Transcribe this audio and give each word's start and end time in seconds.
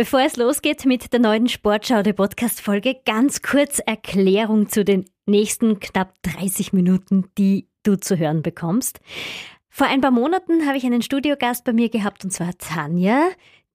Bevor 0.00 0.22
es 0.22 0.38
losgeht 0.38 0.86
mit 0.86 1.12
der 1.12 1.20
neuen 1.20 1.46
Sportschau 1.46 2.02
der 2.02 2.14
Podcast-Folge, 2.14 2.96
ganz 3.04 3.42
kurz 3.42 3.80
Erklärung 3.80 4.70
zu 4.70 4.82
den 4.82 5.04
nächsten 5.26 5.78
knapp 5.78 6.14
30 6.22 6.72
Minuten, 6.72 7.26
die 7.36 7.68
du 7.82 8.00
zu 8.00 8.16
hören 8.16 8.40
bekommst. 8.40 9.00
Vor 9.68 9.88
ein 9.88 10.00
paar 10.00 10.10
Monaten 10.10 10.66
habe 10.66 10.78
ich 10.78 10.86
einen 10.86 11.02
Studiogast 11.02 11.66
bei 11.66 11.74
mir 11.74 11.90
gehabt 11.90 12.24
und 12.24 12.30
zwar 12.30 12.56
Tanja, 12.56 13.28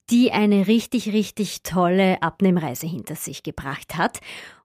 die 0.09 0.31
eine 0.31 0.65
richtig, 0.65 1.13
richtig 1.13 1.61
tolle 1.61 2.23
Abnehmreise 2.23 2.87
hinter 2.87 3.13
sich 3.13 3.43
gebracht 3.43 3.95
hat. 3.95 4.19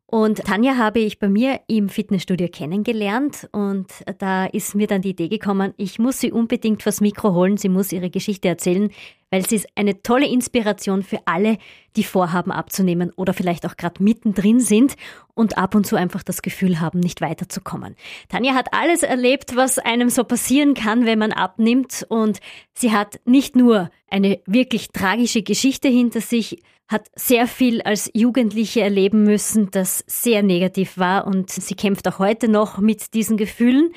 Und 0.06 0.38
Tanja 0.38 0.78
habe 0.78 1.00
ich 1.00 1.18
bei 1.18 1.28
mir 1.28 1.60
im 1.68 1.90
Fitnessstudio 1.90 2.48
kennengelernt 2.48 3.50
und 3.52 3.86
da 4.18 4.46
ist 4.46 4.74
mir 4.74 4.86
dann 4.86 5.02
die 5.02 5.10
Idee 5.10 5.28
gekommen, 5.28 5.74
ich 5.76 5.98
muss 5.98 6.20
sie 6.20 6.32
unbedingt 6.32 6.82
vors 6.82 7.02
Mikro 7.02 7.34
holen, 7.34 7.58
sie 7.58 7.68
muss 7.68 7.92
ihre 7.92 8.08
Geschichte 8.08 8.48
erzählen, 8.48 8.90
weil 9.30 9.46
sie 9.46 9.56
ist 9.56 9.68
eine 9.74 10.02
tolle 10.02 10.26
Inspiration 10.26 11.02
für 11.02 11.20
alle, 11.24 11.58
die 11.96 12.04
vorhaben 12.04 12.52
abzunehmen 12.52 13.12
oder 13.16 13.32
vielleicht 13.32 13.66
auch 13.66 13.76
gerade 13.76 14.02
mittendrin 14.02 14.60
sind 14.60 14.96
und 15.34 15.58
ab 15.58 15.74
und 15.74 15.86
zu 15.86 15.96
einfach 15.96 16.22
das 16.22 16.42
Gefühl 16.42 16.80
haben, 16.80 17.00
nicht 17.00 17.20
weiterzukommen. 17.20 17.96
Tanja 18.28 18.54
hat 18.54 18.72
alles 18.72 19.02
erlebt, 19.02 19.56
was 19.56 19.78
einem 19.78 20.10
so 20.10 20.24
passieren 20.24 20.74
kann, 20.74 21.06
wenn 21.06 21.18
man 21.18 21.32
abnimmt 21.32 22.04
und 22.08 22.40
sie 22.74 22.92
hat 22.92 23.20
nicht 23.24 23.56
nur 23.56 23.90
eine 24.08 24.40
wirklich 24.46 24.88
tragische 24.90 25.42
Geschichte 25.42 25.88
hinter 25.88 26.20
sich, 26.20 26.62
hat 26.88 27.08
sehr 27.14 27.46
viel 27.46 27.82
als 27.82 28.10
Jugendliche 28.14 28.80
erleben 28.80 29.22
müssen, 29.22 29.70
das 29.70 30.02
sehr 30.08 30.42
negativ 30.42 30.98
war 30.98 31.24
und 31.26 31.48
sie 31.48 31.76
kämpft 31.76 32.08
auch 32.08 32.18
heute 32.18 32.48
noch 32.48 32.78
mit 32.78 33.14
diesen 33.14 33.36
Gefühlen. 33.36 33.92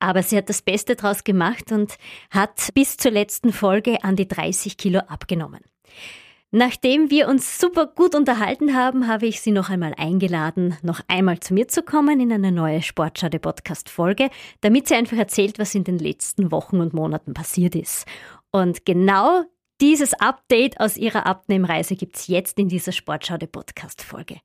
Aber 0.00 0.22
sie 0.22 0.36
hat 0.36 0.48
das 0.48 0.62
Beste 0.62 0.96
draus 0.96 1.24
gemacht 1.24 1.72
und 1.72 1.96
hat 2.30 2.72
bis 2.74 2.96
zur 2.96 3.10
letzten 3.10 3.52
Folge 3.52 4.04
an 4.04 4.16
die 4.16 4.28
30 4.28 4.76
Kilo 4.76 5.00
abgenommen. 5.00 5.60
Nachdem 6.50 7.10
wir 7.10 7.28
uns 7.28 7.58
super 7.58 7.86
gut 7.86 8.14
unterhalten 8.14 8.74
haben, 8.74 9.06
habe 9.06 9.26
ich 9.26 9.42
sie 9.42 9.50
noch 9.50 9.68
einmal 9.68 9.92
eingeladen, 9.98 10.78
noch 10.80 11.02
einmal 11.06 11.40
zu 11.40 11.52
mir 11.52 11.68
zu 11.68 11.82
kommen 11.82 12.20
in 12.20 12.32
eine 12.32 12.52
neue 12.52 12.80
Sportschade 12.80 13.38
Podcast 13.38 13.90
Folge, 13.90 14.30
damit 14.62 14.88
sie 14.88 14.94
einfach 14.94 15.18
erzählt, 15.18 15.58
was 15.58 15.74
in 15.74 15.84
den 15.84 15.98
letzten 15.98 16.50
Wochen 16.50 16.80
und 16.80 16.94
Monaten 16.94 17.34
passiert 17.34 17.74
ist. 17.74 18.06
Und 18.50 18.86
genau 18.86 19.42
dieses 19.82 20.14
Update 20.14 20.80
aus 20.80 20.96
ihrer 20.96 21.26
Abnehmreise 21.26 21.96
gibt's 21.96 22.28
jetzt 22.28 22.58
in 22.58 22.68
dieser 22.68 22.92
Sportschau 22.92 23.36
der 23.36 23.48
Podcast-Folge. 23.48 24.40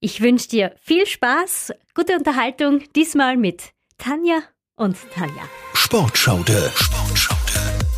Ich 0.00 0.20
wünsche 0.20 0.48
dir 0.48 0.74
viel 0.82 1.06
Spaß, 1.06 1.72
gute 1.94 2.14
Unterhaltung, 2.14 2.82
diesmal 2.94 3.38
mit 3.38 3.72
Tanja 3.96 4.42
und 4.82 4.96
Tanja. 5.14 5.42
Sportschaude. 5.74 6.72
Sportschaude. 6.74 7.38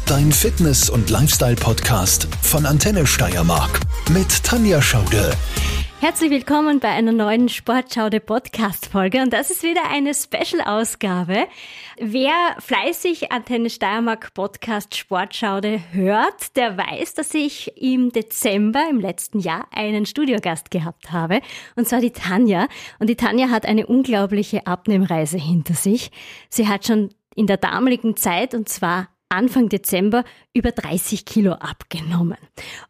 Dein 0.04 0.30
Fitness- 0.30 0.90
und 0.90 1.08
Lifestyle-Podcast 1.08 2.28
von 2.42 2.66
Antenne 2.66 3.06
Steiermark 3.06 3.80
mit 4.10 4.44
Tanja 4.44 4.82
Schaude. 4.82 5.34
Herzlich 6.04 6.30
willkommen 6.30 6.80
bei 6.80 6.90
einer 6.90 7.12
neuen 7.12 7.48
Sportschaude 7.48 8.20
Podcast 8.20 8.84
Folge 8.84 9.22
und 9.22 9.32
das 9.32 9.50
ist 9.50 9.62
wieder 9.62 9.90
eine 9.90 10.12
Special 10.12 10.60
Ausgabe. 10.60 11.46
Wer 11.98 12.34
fleißig 12.58 13.32
Antenne 13.32 13.70
Steiermark 13.70 14.34
Podcast 14.34 14.94
Sportschaude 14.94 15.80
hört, 15.92 16.56
der 16.56 16.76
weiß, 16.76 17.14
dass 17.14 17.32
ich 17.32 17.80
im 17.80 18.12
Dezember 18.12 18.86
im 18.90 19.00
letzten 19.00 19.38
Jahr 19.38 19.66
einen 19.70 20.04
Studiogast 20.04 20.70
gehabt 20.70 21.10
habe 21.10 21.40
und 21.74 21.88
zwar 21.88 22.02
die 22.02 22.12
Tanja 22.12 22.68
und 22.98 23.08
die 23.08 23.16
Tanja 23.16 23.48
hat 23.48 23.64
eine 23.64 23.86
unglaubliche 23.86 24.66
Abnehmreise 24.66 25.38
hinter 25.38 25.72
sich. 25.72 26.10
Sie 26.50 26.68
hat 26.68 26.86
schon 26.86 27.14
in 27.34 27.46
der 27.46 27.56
damaligen 27.56 28.14
Zeit 28.14 28.54
und 28.54 28.68
zwar 28.68 29.08
Anfang 29.34 29.68
Dezember 29.68 30.24
über 30.52 30.70
30 30.70 31.24
Kilo 31.24 31.52
abgenommen. 31.52 32.38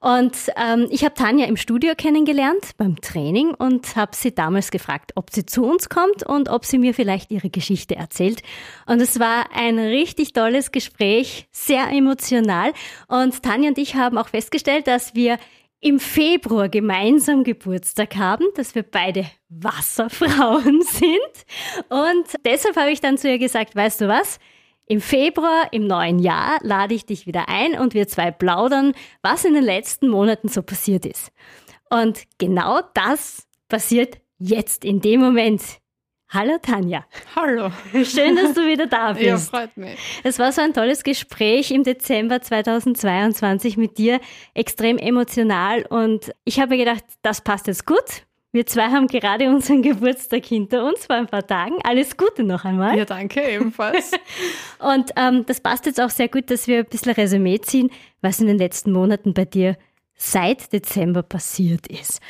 Und 0.00 0.37
ähm, 0.56 0.87
ich 0.91 1.05
habe 1.05 1.14
Tanja 1.14 1.47
im 1.47 1.56
Studio 1.56 1.95
kennengelernt 1.97 2.73
beim 2.77 3.00
Training 3.00 3.55
und 3.55 3.97
habe 3.97 4.14
sie 4.14 4.34
damals 4.34 4.70
gefragt, 4.70 5.12
ob 5.15 5.31
sie 5.31 5.47
zu 5.47 5.65
uns 5.65 5.89
kommt 5.89 6.22
und 6.25 6.48
ob 6.48 6.65
sie 6.65 6.78
mir 6.78 6.95
vielleicht 6.95 7.31
ihre 7.31 7.50
Geschichte 7.50 7.97
erzählt. 7.97 8.42
Und 8.87 9.00
es 9.00 9.19
war 9.19 9.47
ein 9.55 9.78
richtig 9.78 10.32
tolles 10.32 10.72
Gespräch, 10.72 11.49
sehr 11.50 11.91
emotional. 11.91 12.72
Und 13.09 13.43
Tanja 13.43 13.69
und 13.69 13.78
ich 13.78 13.94
haben 13.94 14.19
auch 14.19 14.28
festgestellt, 14.28 14.87
dass 14.87 15.15
wir 15.15 15.38
im 15.84 16.00
Februar 16.00 16.71
gemeinsam 16.71 17.44
Geburtstag 17.44 18.16
haben, 18.16 18.47
dass 18.55 18.75
wir 18.75 18.82
beide 18.84 19.26
Wasserfrauen 19.50 20.81
sind. 20.91 21.91
Und 21.91 22.26
deshalb 22.47 22.76
habe 22.76 22.91
ich 22.91 23.03
dann 23.03 23.19
zu 23.19 23.28
ihr 23.28 23.38
gesagt, 23.38 23.76
weißt 23.76 24.00
du 24.00 24.09
was? 24.09 24.38
Im 24.87 25.00
Februar, 25.00 25.72
im 25.72 25.87
neuen 25.87 26.19
Jahr, 26.19 26.59
lade 26.62 26.95
ich 26.95 27.06
dich 27.06 27.27
wieder 27.27 27.49
ein 27.49 27.78
und 27.78 27.95
wir 27.95 28.06
zwei 28.06 28.31
plaudern, 28.31 28.93
was 29.22 29.47
in 29.47 29.55
den 29.55 29.65
letzten 29.65 30.09
Monaten 30.09 30.49
so 30.49 30.62
passiert 30.62 31.06
ist. 31.06 31.33
Und 31.89 32.25
genau 32.37 32.83
das 32.93 33.47
passiert 33.69 34.19
jetzt 34.37 34.84
in 34.84 35.00
dem 35.00 35.21
Moment. 35.21 35.62
Hallo 36.28 36.59
Tanja. 36.61 37.06
Hallo. 37.34 37.71
Schön, 37.93 38.37
dass 38.37 38.53
du 38.53 38.67
wieder 38.67 38.87
da 38.87 39.12
bist. 39.15 39.25
Ja, 39.25 39.39
freut 39.39 39.75
mich. 39.77 39.99
Es 40.23 40.39
war 40.39 40.53
so 40.53 40.61
ein 40.61 40.75
tolles 40.75 41.03
Gespräch 41.03 41.71
im 41.71 41.83
Dezember 41.83 42.43
2022 42.43 43.78
mit 43.78 43.97
dir, 43.97 44.21
extrem 44.53 44.99
emotional 44.99 45.87
und 45.89 46.34
ich 46.44 46.61
habe 46.61 46.77
mir 46.77 46.84
gedacht, 46.84 47.05
das 47.23 47.41
passt 47.41 47.69
jetzt 47.69 47.87
gut. 47.87 48.27
Wir 48.54 48.66
zwei 48.66 48.84
haben 48.84 49.09
gerade 49.09 49.50
unseren 49.50 49.82
Geburtstag 49.82 50.47
hinter 50.47 50.87
uns 50.87 51.06
vor 51.06 51.16
ein 51.16 51.26
paar 51.26 51.44
Tagen. 51.44 51.75
Alles 51.82 52.16
Gute 52.16 52.44
noch 52.44 52.65
einmal. 52.65 52.97
Ja, 52.97 53.04
danke, 53.04 53.42
ebenfalls. 53.42 54.12
Und 54.78 55.10
ähm, 55.16 55.44
das 55.44 55.60
passt 55.60 55.87
jetzt 55.87 56.00
auch 56.00 56.09
sehr 56.09 56.28
gut, 56.28 56.53
dass 56.53 56.69
wir 56.69 56.78
ein 56.78 56.84
bisschen 56.84 57.10
Resümee 57.10 57.60
ziehen, 57.60 57.91
was 58.20 58.38
in 58.38 58.47
den 58.47 58.59
letzten 58.59 58.93
Monaten 58.93 59.34
bei 59.34 59.44
dir 59.44 59.76
seit 60.14 60.72
Dezember 60.72 61.25
passiert 61.25 61.88
ist. 61.88 62.20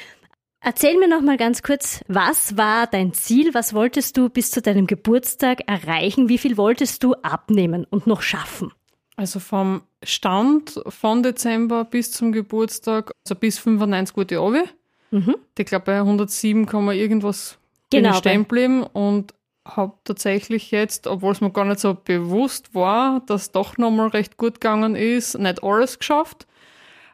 Erzähl 0.60 0.96
mir 0.96 1.08
noch 1.08 1.20
mal 1.20 1.36
ganz 1.36 1.62
kurz, 1.62 2.02
was 2.08 2.56
war 2.56 2.86
dein 2.86 3.12
Ziel? 3.12 3.52
Was 3.52 3.74
wolltest 3.74 4.16
du 4.16 4.30
bis 4.30 4.50
zu 4.50 4.62
deinem 4.62 4.86
Geburtstag 4.86 5.68
erreichen? 5.68 6.30
Wie 6.30 6.38
viel 6.38 6.56
wolltest 6.56 7.04
du 7.04 7.12
abnehmen 7.16 7.86
und 7.90 8.06
noch 8.06 8.22
schaffen? 8.22 8.72
Also 9.16 9.40
vom 9.40 9.82
Stand 10.02 10.80
von 10.88 11.22
Dezember 11.22 11.84
bis 11.84 12.12
zum 12.12 12.32
Geburtstag, 12.32 13.12
also 13.26 13.38
bis 13.38 13.58
95 13.58 14.14
gute 14.14 14.40
Obi. 14.40 14.62
Mhm. 15.14 15.36
Ich 15.56 15.66
glaube, 15.66 15.84
bei 15.84 15.98
107 15.98 16.66
kann 16.66 16.84
man 16.84 16.96
irgendwas 16.96 17.56
genau, 17.90 18.10
bin 18.10 18.18
stehen 18.18 18.44
bleiben 18.46 18.82
und 18.82 19.32
habe 19.64 19.94
tatsächlich 20.02 20.72
jetzt, 20.72 21.06
obwohl 21.06 21.32
es 21.32 21.40
mir 21.40 21.50
gar 21.50 21.64
nicht 21.64 21.78
so 21.78 21.94
bewusst 21.94 22.74
war, 22.74 23.22
dass 23.26 23.52
doch 23.52 23.78
nochmal 23.78 24.08
recht 24.08 24.36
gut 24.36 24.54
gegangen 24.54 24.96
ist, 24.96 25.38
nicht 25.38 25.62
alles 25.62 25.98
geschafft. 26.00 26.46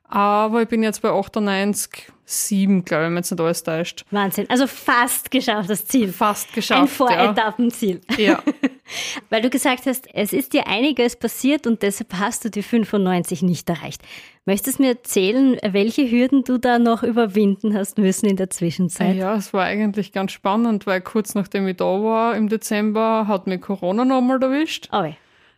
Aber 0.05 0.63
ich 0.63 0.69
bin 0.69 0.83
jetzt 0.83 1.03
bei 1.03 1.11
98, 1.11 2.11
7, 2.25 2.85
glaube 2.85 3.05
ich, 3.05 3.11
wenn 3.11 3.19
es 3.19 3.31
nicht 3.31 3.41
alles 3.41 3.63
täuscht. 3.63 4.05
Wahnsinn. 4.11 4.49
Also 4.49 4.67
fast 4.67 5.31
geschafft, 5.31 5.69
das 5.69 5.87
Ziel. 5.87 6.13
Fast 6.13 6.53
geschafft. 6.53 6.81
Ein 6.81 6.89
Voretappenziel. 6.89 8.01
Ja. 8.17 8.43
Weil 9.29 9.43
du 9.43 9.51
gesagt 9.51 9.87
hast, 9.87 10.09
es 10.13 10.33
ist 10.33 10.53
dir 10.53 10.67
einiges 10.67 11.17
passiert 11.17 11.67
und 11.67 11.83
deshalb 11.83 12.15
hast 12.15 12.45
du 12.45 12.51
die 12.51 12.63
95 12.63 13.43
nicht 13.43 13.69
erreicht. 13.69 14.03
Möchtest 14.47 14.79
du 14.79 14.83
mir 14.83 14.91
erzählen, 14.91 15.59
welche 15.63 16.11
Hürden 16.11 16.45
du 16.45 16.59
da 16.59 16.79
noch 16.79 17.03
überwinden 17.03 17.77
hast 17.77 17.99
müssen 17.99 18.27
in 18.27 18.37
der 18.37 18.51
Zwischenzeit? 18.51 19.17
Ja, 19.17 19.37
es 19.37 19.53
war 19.53 19.65
eigentlich 19.65 20.13
ganz 20.13 20.33
spannend, 20.33 20.87
weil 20.87 21.01
kurz 21.01 21.35
nachdem 21.35 21.69
ich 21.69 21.77
da 21.77 21.85
war 21.85 22.35
im 22.37 22.49
Dezember 22.49 23.27
hat 23.29 23.47
mir 23.47 23.59
Corona 23.59 24.05
nochmal 24.05 24.43
erwischt. 24.43 24.89
Oh 24.93 25.05
ja. 25.05 25.15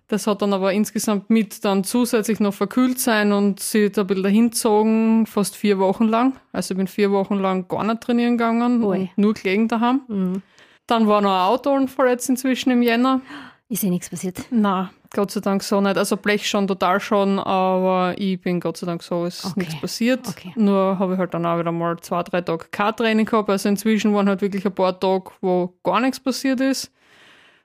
Das 0.09 0.26
hat 0.26 0.42
dann 0.42 0.53
aber 0.53 0.75
insgesamt 0.75 1.31
mit 1.31 1.65
dann 1.65 1.84
zusätzlich 1.84 2.38
noch 2.38 2.53
verkühlt 2.53 2.98
sein 2.98 3.32
und 3.32 3.60
sie 3.60 3.91
da 3.91 4.03
ein 4.03 4.09
bisschen 4.09 4.25
dahinzogen, 4.25 5.25
fast 5.25 5.56
vier 5.56 5.78
Wochen 5.78 6.04
lang. 6.04 6.34
Also 6.53 6.75
ich 6.75 6.76
bin 6.78 6.87
vier 6.87 7.10
Wochen 7.12 7.37
lang 7.37 7.66
gar 7.66 7.82
nicht 7.82 8.03
trainieren 8.03 8.37
gegangen 8.37 8.82
und 8.82 9.09
nur 9.16 9.32
gelegen 9.32 9.69
daheim. 9.69 10.03
Mhm. 10.09 10.42
Dann 10.87 11.06
war 11.09 11.20
noch 11.20 11.31
ein 11.31 11.48
Autounfall 11.48 12.09
jetzt 12.09 12.28
inzwischen 12.28 12.70
im 12.70 12.82
Jänner. 12.82 13.20
Ist 13.69 13.82
ja 13.82 13.88
nichts 13.91 14.10
passiert. 14.10 14.38
Na, 14.50 14.91
Gott 15.15 15.31
sei 15.31 15.41
Dank 15.41 15.62
so 15.62 15.81
nicht. 15.81 15.97
Also 15.97 16.16
Blech 16.16 16.48
schon 16.48 16.66
total 16.66 17.00
schon, 17.00 17.38
aber 17.38 18.15
ich 18.19 18.41
bin 18.41 18.60
Gott 18.60 18.76
sei 18.76 18.87
Dank 18.87 19.03
so, 19.03 19.25
ist 19.25 19.44
Okay. 19.44 19.60
nichts 19.60 19.81
passiert. 19.81 20.28
Okay. 20.28 20.53
Nur 20.56 20.98
habe 20.98 21.15
ich 21.15 21.19
halt 21.19 21.32
dann 21.32 21.47
auch 21.47 21.59
wieder 21.59 21.72
mal 21.72 21.98
zwei, 22.01 22.22
drei 22.22 22.41
Tage 22.42 22.66
kein 22.71 22.95
Training 22.97 23.24
gehabt. 23.27 23.48
Also 23.48 23.68
inzwischen 23.68 24.12
waren 24.15 24.28
halt 24.28 24.42
wirklich 24.42 24.66
ein 24.66 24.74
paar 24.74 24.98
Tage, 24.98 25.30
wo 25.41 25.72
gar 25.83 26.01
nichts 26.01 26.21
passiert 26.21 26.60
ist. 26.60 26.91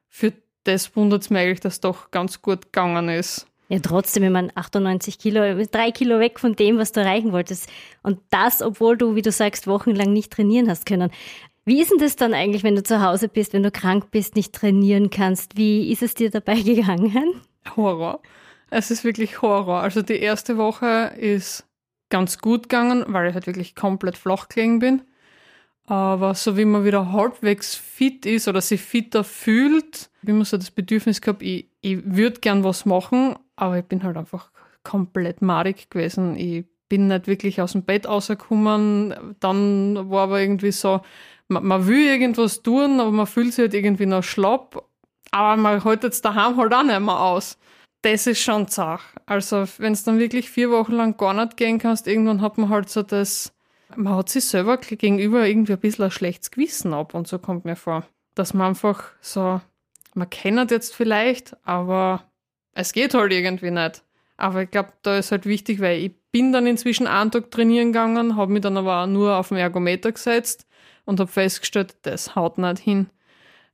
Für 0.10 0.32
das 0.64 0.96
wundert 0.96 1.24
es 1.24 1.30
mich 1.30 1.40
eigentlich, 1.42 1.60
dass 1.60 1.74
es 1.76 1.82
doch 1.82 2.12
ganz 2.12 2.42
gut 2.42 2.64
gegangen 2.72 3.10
ist. 3.10 3.48
Ja, 3.70 3.80
trotzdem, 3.80 4.24
ich 4.24 4.30
meine, 4.30 4.56
98 4.56 5.20
Kilo, 5.20 5.42
drei 5.70 5.92
Kilo 5.92 6.20
weg 6.20 6.40
von 6.40 6.56
dem, 6.56 6.78
was 6.78 6.94
du 6.94 7.02
erreichen 7.02 7.34
wolltest. 7.34 7.70
Und 8.02 8.20
das, 8.30 8.62
obwohl 8.62 8.96
du, 8.98 9.16
wie 9.16 9.22
du 9.22 9.32
sagst, 9.32 9.68
wochenlang 9.68 10.14
nicht 10.14 10.32
trainieren 10.32 10.70
hast 10.70 10.86
können. 10.86 11.12
Wie 11.68 11.82
ist 11.82 11.92
denn 11.92 11.98
das 11.98 12.16
dann 12.16 12.34
eigentlich, 12.34 12.64
wenn 12.64 12.78
du 12.78 12.84
zu 12.84 13.02
Hause 13.04 13.28
bist, 13.28 13.52
wenn 13.52 13.62
du 13.62 13.72
krank 13.72 14.10
bist, 14.10 14.38
nicht 14.38 14.54
trainieren 14.54 15.10
kannst? 15.10 15.58
Wie 15.58 15.92
ist 15.92 16.02
es 16.02 16.14
dir 16.14 16.30
dabei 16.30 16.62
gegangen? 16.62 17.42
Horror. 17.76 18.22
Es 18.70 18.90
ist 18.90 19.04
wirklich 19.04 19.42
Horror. 19.42 19.82
Also 19.82 20.02
die 20.02 20.18
erste 20.18 20.56
Woche 20.56 21.12
ist 21.18 21.68
ganz 22.08 22.38
gut 22.38 22.70
gegangen, 22.70 23.04
weil 23.10 23.28
ich 23.28 23.34
halt 23.34 23.48
wirklich 23.48 23.76
komplett 23.76 24.16
flach 24.16 24.48
gelegen 24.48 24.80
bin. 24.80 25.02
Aber 25.84 26.36
so 26.36 26.56
wie 26.56 26.64
man 26.64 26.86
wieder 26.86 27.12
halbwegs 27.12 27.76
fit 27.76 28.26
ist 28.26 28.48
oder 28.48 28.62
sich 28.62 28.82
fitter 28.82 29.26
fühlt, 29.26 30.10
ich 30.24 30.30
immer 30.30 30.46
so 30.46 30.56
das 30.56 30.72
Bedürfnis 30.72 31.20
gehabt, 31.20 31.44
ich, 31.44 31.68
ich 31.82 32.00
würde 32.06 32.40
gern 32.40 32.64
was 32.64 32.86
machen, 32.86 33.36
aber 33.58 33.78
ich 33.80 33.86
bin 33.86 34.04
halt 34.04 34.16
einfach 34.16 34.52
komplett 34.84 35.42
madig 35.42 35.90
gewesen. 35.90 36.38
Ich 36.38 36.64
bin 36.88 37.08
nicht 37.08 37.28
wirklich 37.28 37.60
aus 37.60 37.74
dem 37.74 37.84
Bett 37.84 38.08
rausgekommen. 38.08 39.36
Dann 39.42 40.10
war 40.10 40.24
aber 40.24 40.40
irgendwie 40.40 40.72
so, 40.72 41.02
man, 41.48 41.66
man 41.66 41.88
will 41.88 42.06
irgendwas 42.06 42.62
tun, 42.62 43.00
aber 43.00 43.12
man 43.12 43.28
fühlt 43.28 43.54
sich 43.54 43.64
halt 43.64 43.74
irgendwie 43.74 44.06
noch 44.06 44.24
schlapp. 44.24 44.84
Aber 45.32 45.58
man 45.58 45.84
hält 45.84 46.04
jetzt 46.04 46.24
daheim 46.24 46.58
halt 46.58 46.74
auch 46.74 46.84
nicht 46.84 47.00
mehr 47.00 47.20
aus. 47.20 47.58
Das 48.02 48.28
ist 48.28 48.42
schon 48.42 48.68
zach. 48.68 49.04
Also, 49.26 49.66
wenn 49.78 49.94
es 49.94 50.04
dann 50.04 50.20
wirklich 50.20 50.50
vier 50.50 50.72
Wochen 50.72 50.94
lang 50.94 51.18
gar 51.18 51.34
nicht 51.34 51.58
gehen 51.58 51.80
kannst, 51.80 52.08
irgendwann 52.08 52.42
hat 52.42 52.58
man 52.58 52.70
halt 52.70 52.90
so 52.90 53.04
das, 53.04 53.54
man 53.96 54.16
hat 54.16 54.30
sich 54.30 54.46
selber 54.46 54.78
gegenüber 54.78 55.46
irgendwie 55.46 55.74
ein 55.74 55.80
bisschen 55.80 56.06
ein 56.06 56.12
schlechtes 56.12 56.52
Gewissen 56.52 56.94
ab 56.94 57.14
und 57.14 57.28
so 57.28 57.40
kommt 57.40 57.66
mir 57.66 57.76
vor. 57.76 58.06
Dass 58.36 58.54
man 58.54 58.68
einfach 58.68 59.04
so, 59.20 59.60
man 60.14 60.30
kennt 60.30 60.72
jetzt 60.72 60.96
vielleicht, 60.96 61.58
aber 61.66 62.24
es 62.74 62.94
geht 62.94 63.14
halt 63.14 63.34
irgendwie 63.34 63.72
nicht. 63.72 64.04
Aber 64.38 64.62
ich 64.62 64.72
glaube, 64.72 64.94
da 65.02 65.18
ist 65.18 65.32
halt 65.32 65.48
wichtig, 65.48 65.82
weil 65.82 66.00
ich 66.00 66.12
bin 66.32 66.54
dann 66.54 66.68
inzwischen 66.68 67.08
einen 67.08 67.32
Tag 67.32 67.50
trainieren 67.50 67.92
gegangen, 67.92 68.36
habe 68.36 68.54
mich 68.54 68.62
dann 68.62 68.78
aber 68.78 69.04
auch 69.04 69.08
nur 69.08 69.36
auf 69.36 69.50
den 69.50 69.58
Ergometer 69.58 70.12
gesetzt 70.12 70.68
und 71.08 71.20
habe 71.20 71.32
festgestellt, 71.32 71.96
das 72.04 72.36
haut 72.36 72.58
nicht 72.58 72.80
hin. 72.80 73.08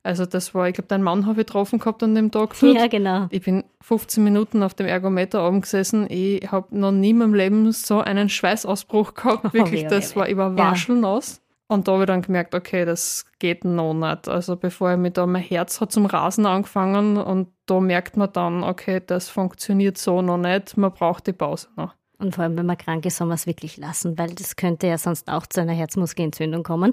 Also 0.04 0.26
das 0.26 0.54
war, 0.54 0.68
ich 0.68 0.74
glaube, 0.74 0.88
dein 0.88 1.02
Mann 1.02 1.24
habe 1.26 1.40
ich 1.40 1.46
getroffen 1.46 1.78
gehabt 1.78 2.02
an 2.02 2.14
dem 2.14 2.30
Tag. 2.30 2.54
Dort. 2.60 2.76
Ja, 2.76 2.86
genau. 2.88 3.26
Ich 3.30 3.42
bin 3.42 3.64
15 3.80 4.22
Minuten 4.22 4.62
auf 4.62 4.74
dem 4.74 4.86
Ergometer 4.86 5.46
oben 5.48 5.62
gesessen. 5.62 6.06
Ich 6.10 6.50
habe 6.52 6.78
noch 6.78 6.92
nie 6.92 7.10
in 7.10 7.18
meinem 7.18 7.34
Leben 7.34 7.72
so 7.72 8.00
einen 8.00 8.28
Schweißausbruch 8.28 9.14
gehabt. 9.14 9.44
Wirklich, 9.54 9.86
oh, 9.86 9.88
das 9.88 10.14
war, 10.14 10.28
ich 10.28 10.36
war 10.36 10.56
waschelnass. 10.56 11.36
Ja. 11.36 11.74
Und 11.74 11.88
da 11.88 11.92
habe 11.92 12.02
ich 12.02 12.06
dann 12.06 12.20
gemerkt, 12.20 12.54
okay, 12.54 12.84
das 12.84 13.24
geht 13.38 13.64
noch 13.64 13.94
nicht. 13.94 14.28
Also 14.28 14.56
bevor 14.56 14.92
ich 14.92 14.98
mich 14.98 15.14
da, 15.14 15.26
mein 15.26 15.42
Herz 15.42 15.80
hat 15.80 15.90
zum 15.90 16.04
Rasen 16.04 16.44
angefangen 16.44 17.16
und 17.16 17.48
da 17.64 17.80
merkt 17.80 18.18
man 18.18 18.30
dann, 18.30 18.62
okay, 18.62 19.02
das 19.04 19.30
funktioniert 19.30 19.96
so 19.96 20.20
noch 20.20 20.36
nicht, 20.36 20.76
man 20.76 20.92
braucht 20.92 21.26
die 21.26 21.32
Pause 21.32 21.68
noch. 21.76 21.94
Und 22.18 22.34
vor 22.34 22.44
allem, 22.44 22.56
wenn 22.56 22.66
man 22.66 22.78
krank 22.78 23.04
ist, 23.06 23.16
soll 23.16 23.26
man 23.26 23.34
es 23.34 23.46
wirklich 23.46 23.76
lassen, 23.76 24.16
weil 24.18 24.34
das 24.34 24.56
könnte 24.56 24.86
ja 24.86 24.98
sonst 24.98 25.28
auch 25.28 25.46
zu 25.46 25.60
einer 25.60 25.72
Herzmuskelentzündung 25.72 26.62
kommen. 26.62 26.92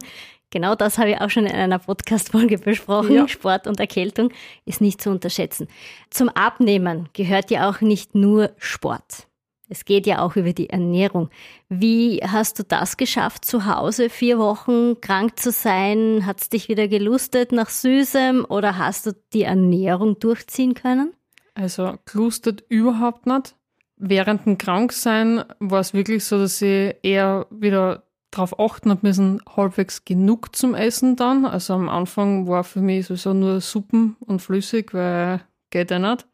Genau 0.50 0.76
das 0.76 0.98
habe 0.98 1.12
ich 1.12 1.22
auch 1.22 1.30
schon 1.30 1.46
in 1.46 1.56
einer 1.56 1.80
Podcast-Folge 1.80 2.58
besprochen. 2.58 3.16
Ja. 3.16 3.28
Sport 3.28 3.68
und 3.68 3.80
Erkältung 3.80 4.32
ist 4.66 4.82
nicht 4.82 5.02
zu 5.02 5.10
unterschätzen. 5.10 5.68
Zum 6.10 6.30
Abnehmen 6.30 7.10
gehört 7.14 7.52
ja 7.52 7.70
auch 7.70 7.82
nicht 7.82 8.16
nur 8.16 8.52
Sport. 8.58 9.28
Es 9.70 9.86
geht 9.86 10.06
ja 10.06 10.20
auch 10.20 10.36
über 10.36 10.52
die 10.52 10.70
Ernährung. 10.70 11.30
Wie 11.70 12.20
hast 12.22 12.60
du 12.60 12.64
das 12.64 12.98
geschafft, 12.98 13.46
zu 13.46 13.66
Hause 13.66 14.10
vier 14.10 14.38
Wochen 14.38 15.00
krank 15.00 15.40
zu 15.40 15.50
sein? 15.50 16.26
Hat 16.26 16.42
es 16.42 16.50
dich 16.50 16.68
wieder 16.68 16.90
gelustet 16.90 17.54
nach 17.54 17.70
Süßem 17.70 18.46
oder 18.50 18.78
hast 18.78 19.06
du 19.06 19.14
die 19.32 19.44
Ernährung 19.44 20.20
durchziehen 20.20 20.74
können? 20.74 21.14
Also 21.54 21.96
gelustet 22.04 22.66
überhaupt 22.68 23.26
nicht. 23.28 23.56
Während 24.03 24.45
dem 24.45 24.57
Kranksein 24.57 25.44
war 25.59 25.80
es 25.80 25.94
wirklich 25.94 26.25
so, 26.25 26.39
dass 26.39 26.62
ich 26.62 26.95
eher 27.03 27.45
wieder 27.51 28.03
darauf 28.31 28.59
achten 28.59 28.89
habe 28.89 29.01
müssen, 29.03 29.42
halbwegs 29.56 30.06
genug 30.06 30.56
zum 30.56 30.74
Essen 30.74 31.15
dann. 31.15 31.45
Also 31.45 31.75
am 31.75 31.88
Anfang 31.88 32.48
war 32.48 32.63
für 32.63 32.81
mich 32.81 33.06
sowieso 33.06 33.33
nur 33.33 33.62
Suppen 33.62 34.15
und 34.21 34.42
flüssig, 34.42 34.94
weil 34.94 35.42
geht 35.69 35.92
ja 35.92 36.00
nicht. 36.00 36.25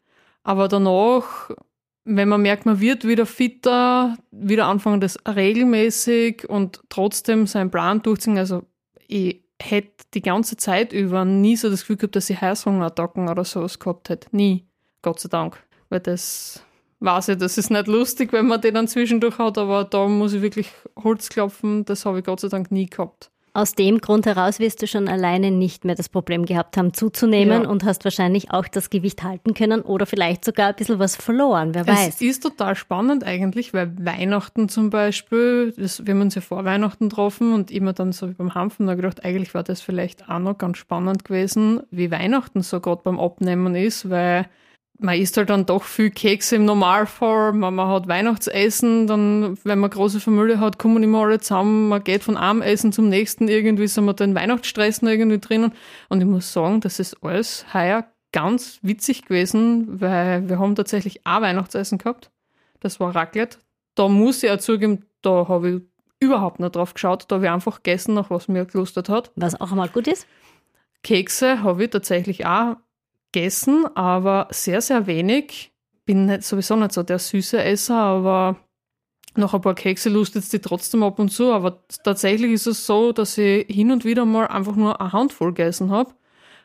Aber 0.44 0.68
danach 0.68 1.50
wenn 2.10 2.28
man 2.28 2.40
merkt, 2.40 2.64
man 2.64 2.80
wird 2.80 3.06
wieder 3.06 3.26
fitter, 3.26 4.16
wieder 4.30 4.66
anfangen, 4.66 5.00
das 5.00 5.18
regelmäßig 5.28 6.48
und 6.48 6.80
trotzdem 6.88 7.46
seinen 7.46 7.70
Plan 7.70 8.00
durchziehen. 8.00 8.38
Also 8.38 8.62
ich 9.06 9.44
hätte 9.60 10.06
die 10.14 10.22
ganze 10.22 10.56
Zeit 10.56 10.94
über 10.94 11.26
nie 11.26 11.56
so 11.56 11.68
das 11.68 11.80
Gefühl 11.80 11.96
gehabt, 11.96 12.16
dass 12.16 12.30
ich 12.30 12.40
Heißhungerattacken 12.40 13.28
oder 13.28 13.44
sowas 13.44 13.78
gehabt 13.78 14.08
hätte. 14.08 14.34
Nie. 14.34 14.66
Gott 15.02 15.20
sei 15.20 15.28
Dank. 15.28 15.62
Weil 15.90 16.00
das 16.00 16.64
weiß 17.00 17.28
ich, 17.28 17.38
das 17.38 17.58
ist 17.58 17.70
nicht 17.70 17.86
lustig, 17.86 18.32
wenn 18.32 18.46
man 18.46 18.60
den 18.60 18.74
dann 18.74 18.88
zwischendurch 18.88 19.38
hat, 19.38 19.58
aber 19.58 19.84
da 19.84 20.06
muss 20.08 20.32
ich 20.32 20.42
wirklich 20.42 20.70
Holz 21.02 21.28
klopfen. 21.28 21.84
Das 21.84 22.04
habe 22.04 22.18
ich 22.18 22.24
Gott 22.24 22.40
sei 22.40 22.48
Dank 22.48 22.70
nie 22.70 22.86
gehabt. 22.86 23.30
Aus 23.54 23.74
dem 23.74 23.98
Grund 23.98 24.24
heraus 24.26 24.60
wirst 24.60 24.82
du 24.82 24.86
schon 24.86 25.08
alleine 25.08 25.50
nicht 25.50 25.84
mehr 25.84 25.96
das 25.96 26.08
Problem 26.08 26.44
gehabt 26.44 26.76
haben, 26.76 26.92
zuzunehmen 26.92 27.64
ja. 27.64 27.68
und 27.68 27.82
hast 27.82 28.04
wahrscheinlich 28.04 28.52
auch 28.52 28.68
das 28.68 28.88
Gewicht 28.88 29.24
halten 29.24 29.52
können 29.52 29.80
oder 29.80 30.06
vielleicht 30.06 30.44
sogar 30.44 30.68
ein 30.68 30.76
bisschen 30.76 31.00
was 31.00 31.16
verloren, 31.16 31.74
wer 31.74 31.84
weiß. 31.84 32.08
Es 32.08 32.20
ist 32.20 32.42
total 32.42 32.76
spannend 32.76 33.24
eigentlich, 33.24 33.74
weil 33.74 33.92
Weihnachten 33.98 34.68
zum 34.68 34.90
Beispiel, 34.90 35.74
das, 35.76 36.06
wir 36.06 36.14
haben 36.14 36.20
uns 36.20 36.36
ja 36.36 36.40
vor 36.40 36.64
Weihnachten 36.64 37.08
getroffen 37.08 37.52
und 37.52 37.72
immer 37.72 37.94
dann 37.94 38.12
so 38.12 38.28
wie 38.28 38.34
beim 38.34 38.54
Hanfen 38.54 38.86
da 38.86 38.94
gedacht, 38.94 39.24
eigentlich 39.24 39.54
war 39.54 39.64
das 39.64 39.80
vielleicht 39.80 40.28
auch 40.28 40.38
noch 40.38 40.56
ganz 40.56 40.78
spannend 40.78 41.24
gewesen, 41.24 41.80
wie 41.90 42.12
Weihnachten 42.12 42.62
so 42.62 42.80
gerade 42.80 43.00
beim 43.02 43.18
Abnehmen 43.18 43.74
ist, 43.74 44.08
weil 44.08 44.46
man 44.98 45.18
isst 45.18 45.36
halt 45.36 45.50
dann 45.50 45.64
doch 45.64 45.84
viel 45.84 46.10
Kekse 46.10 46.56
im 46.56 46.64
Normalfall, 46.64 47.52
man, 47.52 47.74
man 47.74 47.88
hat 47.88 48.08
Weihnachtsessen, 48.08 49.06
dann, 49.06 49.56
wenn 49.64 49.78
man 49.78 49.90
große 49.90 50.20
Familie 50.20 50.58
hat, 50.58 50.78
kommen 50.78 51.02
immer 51.02 51.22
alle 51.22 51.38
zusammen, 51.38 51.88
man 51.88 52.02
geht 52.02 52.24
von 52.24 52.36
einem 52.36 52.62
Essen 52.62 52.92
zum 52.92 53.08
nächsten, 53.08 53.48
irgendwie 53.48 53.86
sind 53.86 54.04
wir 54.04 54.14
da 54.14 54.24
in 54.24 54.34
Weihnachtsstress 54.34 55.02
noch 55.02 55.10
irgendwie 55.10 55.38
drinnen. 55.38 55.72
Und 56.08 56.20
ich 56.20 56.26
muss 56.26 56.52
sagen, 56.52 56.80
das 56.80 56.98
ist 56.98 57.22
alles 57.22 57.66
heuer 57.72 58.06
ganz 58.32 58.80
witzig 58.82 59.24
gewesen, 59.24 60.00
weil 60.00 60.48
wir 60.48 60.58
haben 60.58 60.74
tatsächlich 60.74 61.24
auch 61.24 61.40
Weihnachtsessen 61.40 61.98
gehabt. 61.98 62.30
Das 62.80 63.00
war 63.00 63.14
Raclette. 63.14 63.58
Da 63.94 64.08
muss 64.08 64.42
ich 64.42 64.50
auch 64.50 64.58
zugeben, 64.58 65.06
da 65.22 65.48
habe 65.48 65.70
ich 65.70 65.82
überhaupt 66.20 66.60
nicht 66.60 66.74
drauf 66.74 66.94
geschaut, 66.94 67.24
da 67.28 67.36
habe 67.36 67.46
ich 67.46 67.50
einfach 67.50 67.82
gegessen, 67.82 68.14
nach 68.14 68.30
was 68.30 68.48
mir 68.48 68.64
gelustert 68.64 69.08
hat. 69.08 69.30
Was 69.36 69.60
auch 69.60 69.70
einmal 69.70 69.88
gut 69.88 70.08
ist? 70.08 70.26
Kekse 71.04 71.62
habe 71.62 71.84
ich 71.84 71.90
tatsächlich 71.90 72.44
auch 72.44 72.76
gegessen, 73.32 73.86
aber 73.94 74.48
sehr, 74.50 74.80
sehr 74.80 75.06
wenig. 75.06 75.72
Bin 76.04 76.26
nicht, 76.26 76.44
sowieso 76.44 76.76
nicht 76.76 76.92
so 76.92 77.02
der 77.02 77.18
süße 77.18 77.62
Esser, 77.62 77.96
aber 77.96 78.56
noch 79.36 79.54
ein 79.54 79.60
paar 79.60 79.74
Kekse 79.74 80.08
lustet 80.08 80.50
die 80.52 80.58
trotzdem 80.58 81.02
ab 81.02 81.18
und 81.18 81.30
zu. 81.30 81.52
Aber 81.52 81.82
tatsächlich 82.02 82.52
ist 82.52 82.66
es 82.66 82.86
so, 82.86 83.12
dass 83.12 83.38
ich 83.38 83.66
hin 83.68 83.92
und 83.92 84.04
wieder 84.04 84.24
mal 84.24 84.46
einfach 84.46 84.76
nur 84.76 85.00
eine 85.00 85.12
Handvoll 85.12 85.52
gegessen 85.52 85.90
habe 85.90 86.12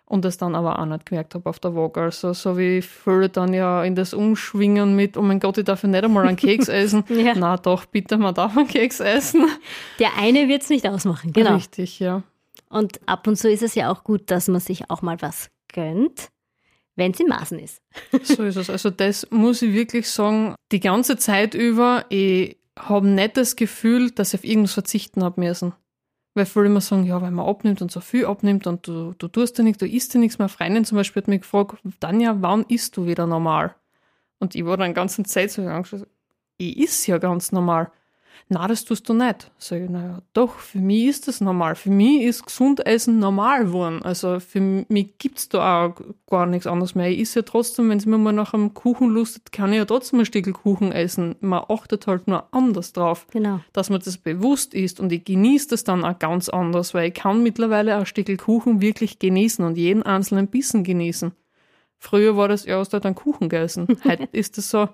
und 0.06 0.26
das 0.26 0.38
dann 0.38 0.56
aber 0.56 0.80
auch 0.80 0.86
nicht 0.86 1.06
gemerkt 1.06 1.36
habe 1.36 1.50
auf 1.50 1.60
der 1.60 1.76
Waage. 1.76 2.02
Also 2.02 2.34
so 2.34 2.58
wie 2.58 2.82
viele 2.82 3.30
dann 3.30 3.54
ja 3.54 3.84
in 3.84 3.96
das 3.96 4.14
Umschwingen 4.14 4.96
mit, 4.96 5.18
oh 5.18 5.22
mein 5.22 5.40
Gott, 5.40 5.58
ich 5.58 5.66
darf 5.66 5.84
ja 5.84 5.90
nicht 5.90 6.04
einmal 6.04 6.28
einen 6.28 6.38
Keks 6.38 6.68
essen. 6.70 7.04
ja. 7.10 7.34
Na 7.36 7.58
doch, 7.58 7.86
bitte, 7.86 8.18
man 8.18 8.34
darf 8.34 8.58
einen 8.58 8.68
Keks 8.68 9.00
essen. 9.00 9.46
Der 10.00 10.18
eine 10.18 10.48
wird 10.48 10.64
es 10.64 10.70
nicht 10.70 10.88
ausmachen, 10.88 11.34
genau. 11.34 11.56
Richtig, 11.56 12.00
ja. 12.00 12.24
Und 12.70 13.02
ab 13.06 13.28
und 13.28 13.36
zu 13.36 13.50
ist 13.50 13.62
es 13.62 13.76
ja 13.76 13.92
auch 13.92 14.04
gut, 14.04 14.32
dass 14.32 14.48
man 14.48 14.60
sich 14.60 14.90
auch 14.90 15.02
mal 15.02 15.22
was 15.22 15.52
gönnt 15.72 16.33
wenn 16.96 17.12
es 17.12 17.20
in 17.20 17.28
Maßen 17.28 17.60
ist. 17.60 17.82
so 18.24 18.44
ist 18.44 18.56
es. 18.56 18.70
Also 18.70 18.90
das 18.90 19.28
muss 19.32 19.62
ich 19.62 19.74
wirklich 19.74 20.10
sagen, 20.10 20.56
die 20.72 20.80
ganze 20.80 21.18
Zeit 21.18 21.54
über, 21.54 22.06
ich 22.10 22.58
habe 22.78 23.08
nicht 23.08 23.38
das 23.38 23.56
Gefühl, 23.56 24.12
dass 24.12 24.34
ich 24.34 24.40
auf 24.40 24.46
irgendwas 24.46 24.74
verzichten 24.74 25.24
habe 25.24 25.42
müssen. 25.42 25.74
Weil 26.36 26.46
viele 26.48 26.66
immer 26.66 26.82
sagen, 26.82 27.06
ja, 27.06 27.22
weil 27.22 27.32
man 27.32 27.48
abnimmt 27.48 27.82
und 27.82 27.92
so 27.92 28.00
viel 28.00 28.26
abnimmt 28.26 28.66
und 28.66 28.88
du, 28.88 29.14
du 29.18 29.28
tust 29.28 29.58
ja 29.60 29.64
nichts, 29.64 29.80
du 29.80 29.88
isst 29.88 30.14
ja 30.16 30.20
nichts 30.20 30.40
mehr. 30.40 30.50
Freundin 30.50 30.84
zum 30.84 30.98
Beispiel 30.98 31.22
hat 31.22 31.28
mich 31.28 31.42
gefragt, 31.42 31.78
Tanja, 32.00 32.38
wann 32.40 32.64
isst 32.70 32.98
du 32.98 33.06
wieder 33.06 33.28
normal? 33.28 33.76
Und 34.40 34.56
ich 34.56 34.66
war 34.66 34.78
dann 34.78 34.90
die 34.90 34.96
ganze 34.96 35.24
Zeit 35.24 35.52
so, 35.52 35.62
ich 36.58 36.78
isst 36.78 37.06
ja 37.08 37.20
ganz 37.20 37.52
normal 37.52 37.92
na, 38.50 38.68
das 38.68 38.86
tust 38.86 39.08
du 39.10 39.14
nicht. 39.14 39.52
Sag 39.58 39.82
ich, 39.82 39.90
naja, 39.90 40.22
doch, 40.34 40.56
für 40.56 40.80
mich 40.80 41.06
ist 41.06 41.28
das 41.28 41.42
normal. 41.42 41.76
Für 41.76 41.90
mich 41.90 42.22
ist 42.22 42.46
gesund 42.46 42.86
essen 42.86 43.20
normal 43.20 43.66
geworden. 43.66 44.02
Also 44.04 44.40
für 44.40 44.60
mich 44.60 45.18
gibt 45.18 45.40
es 45.40 45.50
da 45.50 45.86
auch 45.86 45.96
gar 46.30 46.46
nichts 46.46 46.68
anderes 46.68 46.94
mehr. 46.94 47.10
Ich 47.10 47.22
esse 47.22 47.40
ja 47.40 47.44
trotzdem, 47.44 47.90
wenn 47.90 47.98
es 47.98 48.06
mir 48.06 48.18
mal 48.18 48.34
nach 48.34 48.54
einem 48.54 48.74
Kuchen 48.74 49.10
lustet, 49.10 49.52
kann 49.52 49.72
ich 49.72 49.78
ja 49.78 49.86
trotzdem 49.86 50.20
ein 50.20 50.26
Stück 50.26 50.52
Kuchen 50.54 50.92
essen. 50.92 51.36
Man 51.40 51.64
achtet 51.68 52.06
halt 52.06 52.28
nur 52.28 52.48
anders 52.54 52.94
drauf, 52.94 53.28
genau. 53.32 53.62
dass 53.72 53.90
man 53.90 54.02
das 54.04 54.18
bewusst 54.18 54.74
isst. 54.74 55.00
Und 55.00 55.12
ich 55.12 55.24
genieße 55.24 55.70
das 55.70 55.84
dann 55.84 56.04
auch 56.04 56.20
ganz 56.20 56.50
anders, 56.50 56.94
weil 56.94 57.08
ich 57.08 57.14
kann 57.14 57.44
mittlerweile 57.44 57.96
ein 57.96 58.06
Stück 58.06 58.38
Kuchen 58.38 58.82
wirklich 58.82 59.20
genießen 59.20 59.64
und 59.66 59.78
jeden 59.78 60.04
einzelnen 60.04 60.48
Bissen 60.48 60.84
genießen. 60.84 61.32
Früher 61.98 62.36
war 62.36 62.50
das 62.50 62.66
erst 62.66 62.94
halt 62.94 63.06
ein 63.06 63.16
Kuchen 63.16 63.48
gegessen. 63.48 63.88
Heute 64.04 64.28
ist 64.32 64.58
das 64.58 64.70
so, 64.70 64.90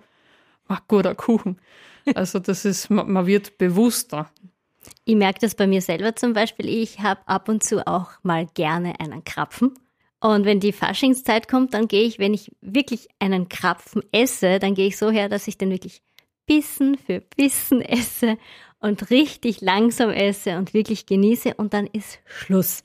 ach, 0.67 0.81
guter 0.88 1.15
Kuchen. 1.15 1.58
Also 2.15 2.39
das 2.39 2.65
ist, 2.65 2.89
man 2.89 3.25
wird 3.25 3.57
bewusster. 3.57 4.31
Ich 5.05 5.15
merke 5.15 5.39
das 5.41 5.55
bei 5.55 5.67
mir 5.67 5.81
selber 5.81 6.15
zum 6.15 6.33
Beispiel. 6.33 6.67
Ich 6.67 6.99
habe 6.99 7.21
ab 7.25 7.49
und 7.49 7.63
zu 7.63 7.85
auch 7.87 8.11
mal 8.23 8.47
gerne 8.53 8.99
einen 8.99 9.23
Krapfen. 9.23 9.73
Und 10.19 10.45
wenn 10.45 10.59
die 10.59 10.73
Faschingszeit 10.73 11.47
kommt, 11.47 11.73
dann 11.73 11.87
gehe 11.87 12.03
ich, 12.03 12.19
wenn 12.19 12.33
ich 12.33 12.51
wirklich 12.61 13.07
einen 13.19 13.47
Krapfen 13.47 14.03
esse, 14.11 14.59
dann 14.59 14.75
gehe 14.75 14.87
ich 14.87 14.97
so 14.97 15.09
her, 15.09 15.29
dass 15.29 15.47
ich 15.47 15.57
den 15.57 15.71
wirklich 15.71 16.01
Bissen 16.45 16.97
für 16.97 17.21
Bissen 17.21 17.81
esse 17.83 18.37
und 18.79 19.09
richtig 19.09 19.61
langsam 19.61 20.09
esse 20.09 20.57
und 20.57 20.73
wirklich 20.73 21.05
genieße 21.05 21.53
und 21.55 21.73
dann 21.73 21.87
ist 21.87 22.19
Schluss. 22.25 22.83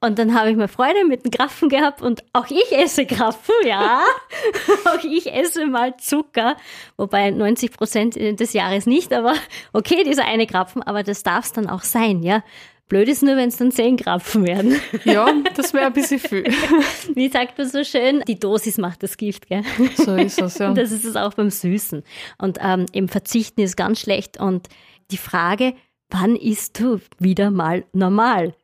Und 0.00 0.18
dann 0.18 0.38
habe 0.38 0.50
ich 0.50 0.56
mal 0.56 0.68
Freude 0.68 1.04
mit 1.04 1.24
den 1.24 1.32
Krapfen 1.32 1.68
gehabt 1.68 2.02
und 2.02 2.22
auch 2.32 2.46
ich 2.50 2.70
esse 2.72 3.04
Krapfen, 3.04 3.54
ja. 3.66 4.04
auch 4.84 5.02
ich 5.02 5.32
esse 5.32 5.66
mal 5.66 5.96
Zucker, 5.96 6.56
wobei 6.96 7.30
90 7.30 7.72
Prozent 7.72 8.14
des 8.14 8.52
Jahres 8.52 8.86
nicht, 8.86 9.12
aber 9.12 9.34
okay, 9.72 10.04
dieser 10.04 10.24
eine 10.24 10.46
Krapfen, 10.46 10.84
aber 10.84 11.02
das 11.02 11.24
darf 11.24 11.46
es 11.46 11.52
dann 11.52 11.68
auch 11.68 11.82
sein, 11.82 12.22
ja. 12.22 12.44
Blöd 12.88 13.08
ist 13.08 13.22
nur, 13.22 13.36
wenn 13.36 13.50
es 13.50 13.56
dann 13.56 13.70
zehn 13.70 13.96
Krapfen 13.96 14.46
werden. 14.46 14.80
Ja, 15.04 15.30
das 15.54 15.74
wäre 15.74 15.86
ein 15.86 15.92
bisschen 15.92 16.18
viel. 16.18 16.44
Wie 17.14 17.28
sagt 17.28 17.58
man 17.58 17.68
so 17.68 17.84
schön? 17.84 18.22
Die 18.26 18.38
Dosis 18.38 18.78
macht 18.78 19.02
das 19.02 19.16
Gift, 19.16 19.48
gell? 19.48 19.62
So 19.94 20.16
ist 20.16 20.40
es, 20.40 20.58
ja. 20.58 20.72
Das 20.72 20.90
ist 20.90 21.04
es 21.04 21.16
auch 21.16 21.34
beim 21.34 21.50
Süßen. 21.50 22.02
Und 22.38 22.58
ähm, 22.62 22.86
eben 22.92 23.08
Verzichten 23.08 23.60
ist 23.60 23.76
ganz 23.76 24.00
schlecht. 24.00 24.40
Und 24.40 24.68
die 25.10 25.18
Frage, 25.18 25.74
wann 26.08 26.34
isst 26.34 26.80
du 26.80 27.00
wieder 27.18 27.50
mal 27.50 27.84
normal? 27.92 28.54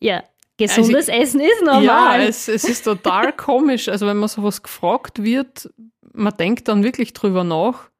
Ja, 0.00 0.22
gesundes 0.56 1.08
also, 1.08 1.12
Essen 1.12 1.40
ist 1.40 1.62
normal. 1.62 1.84
Ja, 1.84 2.18
es, 2.18 2.48
es 2.48 2.64
ist 2.64 2.84
total 2.84 3.32
komisch. 3.36 3.88
Also 3.88 4.06
wenn 4.06 4.16
man 4.16 4.28
sowas 4.28 4.62
gefragt 4.62 5.22
wird, 5.22 5.70
man 6.12 6.36
denkt 6.36 6.68
dann 6.68 6.84
wirklich 6.84 7.12
drüber 7.12 7.44
nach, 7.44 7.90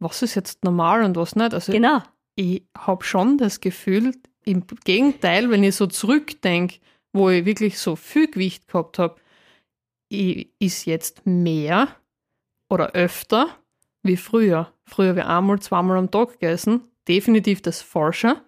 was 0.00 0.22
ist 0.22 0.34
jetzt 0.34 0.64
normal 0.64 1.04
und 1.04 1.16
was 1.16 1.36
nicht. 1.36 1.54
Also 1.54 1.72
genau. 1.72 2.02
ich 2.34 2.64
habe 2.76 3.04
schon 3.04 3.38
das 3.38 3.60
Gefühl, 3.60 4.12
im 4.44 4.64
Gegenteil, 4.84 5.50
wenn 5.50 5.64
ich 5.64 5.76
so 5.76 5.86
zurückdenke, 5.86 6.78
wo 7.12 7.30
ich 7.30 7.44
wirklich 7.44 7.78
so 7.78 7.96
viel 7.96 8.30
Gewicht 8.30 8.68
gehabt 8.68 8.98
habe, 8.98 9.16
ich 10.08 10.50
ist 10.58 10.84
jetzt 10.84 11.24
mehr 11.26 11.88
oder 12.68 12.92
öfter 12.92 13.48
wie 14.02 14.16
früher. 14.16 14.72
Früher 14.84 15.10
habe 15.10 15.20
ich 15.20 15.26
einmal, 15.26 15.60
zweimal 15.60 15.96
am 15.96 16.10
Tag 16.10 16.32
gegessen. 16.32 16.82
Definitiv 17.08 17.62
das 17.62 17.80
Falsche. 17.80 18.42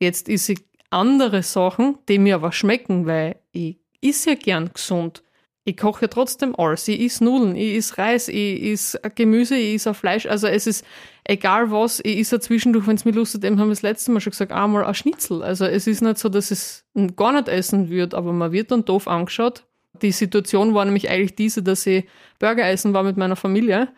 Jetzt 0.00 0.28
ist 0.28 0.48
ich 0.48 0.60
andere 0.94 1.42
Sachen, 1.42 1.98
die 2.08 2.18
mir 2.18 2.36
aber 2.36 2.52
schmecken, 2.52 3.06
weil 3.06 3.36
ich 3.52 3.76
is 4.00 4.24
ja 4.24 4.34
gern 4.34 4.70
gesund. 4.72 5.22
Ich 5.64 5.76
koche 5.76 6.02
ja 6.02 6.08
trotzdem 6.08 6.54
alles. 6.58 6.86
Ich 6.88 7.00
is 7.00 7.20
Nudeln, 7.20 7.56
ich 7.56 7.74
is 7.74 7.96
Reis, 7.96 8.28
ich 8.28 8.62
is 8.62 8.98
Gemüse, 9.14 9.56
ich 9.56 9.74
is 9.74 9.88
Fleisch. 9.96 10.26
Also 10.26 10.46
es 10.46 10.66
ist 10.66 10.84
egal 11.24 11.70
was, 11.70 12.00
ich 12.00 12.18
is 12.18 12.30
ja 12.30 12.38
zwischendurch, 12.38 12.86
wenn 12.86 12.96
es 12.96 13.04
mir 13.04 13.12
Lust 13.12 13.34
hat, 13.34 13.44
eben 13.44 13.58
haben 13.58 13.68
wir 13.68 13.72
das 13.72 13.82
letzte 13.82 14.12
Mal 14.12 14.20
schon 14.20 14.32
gesagt, 14.32 14.52
einmal 14.52 14.84
ein 14.84 14.94
Schnitzel. 14.94 15.42
Also 15.42 15.64
es 15.64 15.86
ist 15.86 16.02
nicht 16.02 16.18
so, 16.18 16.28
dass 16.28 16.50
es 16.50 16.84
gar 17.16 17.32
nicht 17.32 17.48
essen 17.48 17.88
wird, 17.88 18.14
aber 18.14 18.32
man 18.32 18.52
wird 18.52 18.70
dann 18.70 18.84
doof 18.84 19.08
angeschaut. 19.08 19.64
Die 20.02 20.12
Situation 20.12 20.74
war 20.74 20.84
nämlich 20.84 21.08
eigentlich 21.08 21.34
diese, 21.34 21.62
dass 21.62 21.86
ich 21.86 22.04
Burger 22.38 22.68
essen 22.68 22.92
war 22.92 23.02
mit 23.02 23.16
meiner 23.16 23.36
Familie 23.36 23.88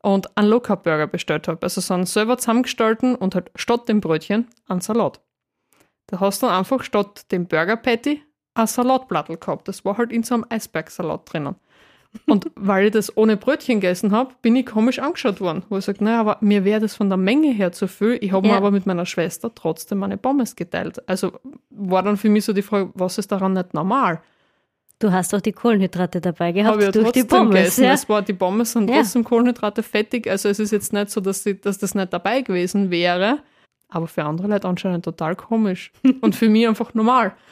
und 0.00 0.36
einen 0.36 0.48
Low 0.48 0.60
Burger 0.60 1.06
bestellt 1.06 1.48
habe. 1.48 1.62
Also 1.62 1.80
so 1.80 1.92
einen 1.94 2.06
selber 2.06 2.38
zusammengestalten 2.38 3.14
und 3.14 3.34
halt 3.34 3.50
statt 3.56 3.88
dem 3.88 4.00
Brötchen 4.00 4.48
einen 4.68 4.80
Salat. 4.80 5.20
Da 6.06 6.20
hast 6.20 6.42
du 6.42 6.46
dann 6.46 6.56
einfach 6.56 6.82
statt 6.82 7.30
dem 7.32 7.46
Burger 7.46 7.76
Patty 7.76 8.22
ein 8.54 8.66
Salatblattl 8.66 9.36
gehabt. 9.36 9.68
Das 9.68 9.84
war 9.84 9.98
halt 9.98 10.12
in 10.12 10.22
so 10.22 10.34
einem 10.34 10.46
Eisbergsalat 10.48 11.32
drinnen. 11.32 11.56
Und 12.26 12.50
weil 12.54 12.86
ich 12.86 12.92
das 12.92 13.16
ohne 13.16 13.36
Brötchen 13.36 13.80
gegessen 13.80 14.12
habe, 14.12 14.34
bin 14.42 14.54
ich 14.56 14.66
komisch 14.66 14.98
angeschaut 14.98 15.40
worden. 15.40 15.64
Wo 15.68 15.78
ich 15.78 15.84
sage, 15.84 16.02
naja, 16.04 16.20
aber 16.20 16.38
mir 16.40 16.64
wäre 16.64 16.80
das 16.80 16.94
von 16.94 17.08
der 17.08 17.18
Menge 17.18 17.52
her 17.52 17.72
zu 17.72 17.88
viel. 17.88 18.18
Ich 18.20 18.32
habe 18.32 18.46
ja. 18.46 18.52
mir 18.52 18.58
aber 18.58 18.70
mit 18.70 18.86
meiner 18.86 19.06
Schwester 19.06 19.52
trotzdem 19.54 19.98
meine 19.98 20.16
Pommes 20.16 20.56
geteilt. 20.56 21.06
Also 21.08 21.32
war 21.70 22.02
dann 22.02 22.16
für 22.16 22.28
mich 22.28 22.44
so 22.44 22.52
die 22.52 22.62
Frage, 22.62 22.90
was 22.94 23.18
ist 23.18 23.32
daran 23.32 23.54
nicht 23.54 23.74
normal? 23.74 24.20
Du 25.00 25.10
hast 25.10 25.34
auch 25.34 25.40
die 25.40 25.52
Kohlenhydrate 25.52 26.20
dabei 26.20 26.52
gehabt 26.52 26.80
ich 26.80 26.90
durch 26.90 27.10
die 27.12 27.24
Pommes. 27.24 27.54
Gegessen. 27.54 27.84
Ja. 27.84 27.94
Es 27.94 28.08
war, 28.08 28.22
die 28.22 28.32
Pommes 28.32 28.72
sind 28.72 28.88
ja. 28.88 28.96
trotzdem 28.96 29.24
Kohlenhydrate 29.24 29.82
fettig. 29.82 30.30
Also 30.30 30.48
es 30.48 30.60
ist 30.60 30.70
jetzt 30.70 30.92
nicht 30.92 31.10
so, 31.10 31.20
dass, 31.20 31.42
die, 31.42 31.60
dass 31.60 31.78
das 31.78 31.94
nicht 31.94 32.12
dabei 32.12 32.42
gewesen 32.42 32.90
wäre. 32.90 33.40
Aber 33.94 34.08
für 34.08 34.24
andere 34.24 34.48
Leute 34.48 34.66
anscheinend 34.66 35.04
total 35.04 35.36
komisch. 35.36 35.92
Und 36.20 36.34
für 36.34 36.48
mich 36.48 36.66
einfach 36.66 36.92
normal. 36.94 37.34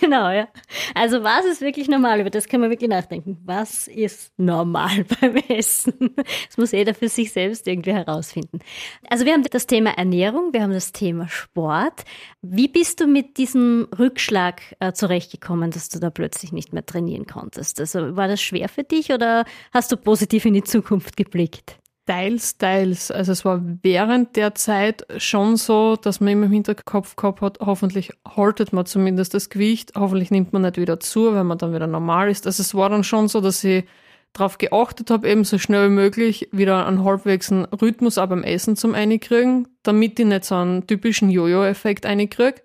Genau, 0.00 0.30
ja. 0.30 0.48
Also 0.94 1.24
was 1.24 1.44
ist 1.44 1.60
wirklich 1.60 1.88
normal? 1.88 2.20
Über 2.20 2.30
das 2.30 2.46
kann 2.46 2.60
man 2.60 2.70
wirklich 2.70 2.88
nachdenken. 2.88 3.36
Was 3.44 3.88
ist 3.88 4.32
normal 4.38 5.04
beim 5.20 5.36
Essen? 5.48 6.14
Das 6.46 6.56
muss 6.56 6.72
jeder 6.72 6.94
für 6.94 7.08
sich 7.08 7.32
selbst 7.32 7.66
irgendwie 7.66 7.92
herausfinden. 7.92 8.60
Also 9.08 9.24
wir 9.24 9.32
haben 9.32 9.42
das 9.42 9.66
Thema 9.66 9.90
Ernährung, 9.98 10.52
wir 10.52 10.62
haben 10.62 10.72
das 10.72 10.92
Thema 10.92 11.28
Sport. 11.28 12.04
Wie 12.40 12.68
bist 12.68 13.00
du 13.00 13.08
mit 13.08 13.36
diesem 13.36 13.88
Rückschlag 13.98 14.62
äh, 14.78 14.92
zurechtgekommen, 14.92 15.72
dass 15.72 15.88
du 15.88 15.98
da 15.98 16.10
plötzlich 16.10 16.52
nicht 16.52 16.72
mehr 16.72 16.86
trainieren 16.86 17.26
konntest? 17.26 17.80
Also 17.80 18.16
war 18.16 18.28
das 18.28 18.40
schwer 18.40 18.68
für 18.68 18.84
dich 18.84 19.12
oder 19.12 19.44
hast 19.72 19.90
du 19.90 19.96
positiv 19.96 20.44
in 20.44 20.54
die 20.54 20.64
Zukunft 20.64 21.16
geblickt? 21.16 21.79
Teils, 22.10 22.58
teils. 22.58 23.12
Also 23.12 23.30
es 23.30 23.44
war 23.44 23.62
während 23.82 24.34
der 24.34 24.56
Zeit 24.56 25.06
schon 25.18 25.54
so, 25.54 25.94
dass 25.94 26.18
man 26.18 26.30
immer 26.30 26.46
im 26.46 26.52
Hinterkopf 26.52 27.14
gehabt 27.14 27.40
hat, 27.40 27.60
hoffentlich 27.60 28.10
haltet 28.26 28.72
man 28.72 28.84
zumindest 28.84 29.32
das 29.32 29.48
Gewicht, 29.48 29.92
hoffentlich 29.94 30.32
nimmt 30.32 30.52
man 30.52 30.62
nicht 30.62 30.76
wieder 30.76 30.98
zu, 30.98 31.32
wenn 31.36 31.46
man 31.46 31.58
dann 31.58 31.72
wieder 31.72 31.86
normal 31.86 32.28
ist. 32.28 32.48
Also 32.48 32.62
es 32.62 32.74
war 32.74 32.90
dann 32.90 33.04
schon 33.04 33.28
so, 33.28 33.40
dass 33.40 33.62
ich 33.62 33.84
darauf 34.32 34.58
geachtet 34.58 35.08
habe, 35.12 35.28
eben 35.28 35.44
so 35.44 35.56
schnell 35.58 35.88
wie 35.88 35.94
möglich 35.94 36.48
wieder 36.50 36.84
einen 36.84 37.04
halbwegs 37.04 37.52
Rhythmus 37.52 38.18
auch 38.18 38.26
beim 38.26 38.42
Essen 38.42 38.74
zum 38.74 38.96
einkriegen, 38.96 39.68
damit 39.84 40.18
ich 40.18 40.26
nicht 40.26 40.44
so 40.44 40.56
einen 40.56 40.88
typischen 40.88 41.30
Jojo-Effekt 41.30 42.06
einkriege, 42.06 42.60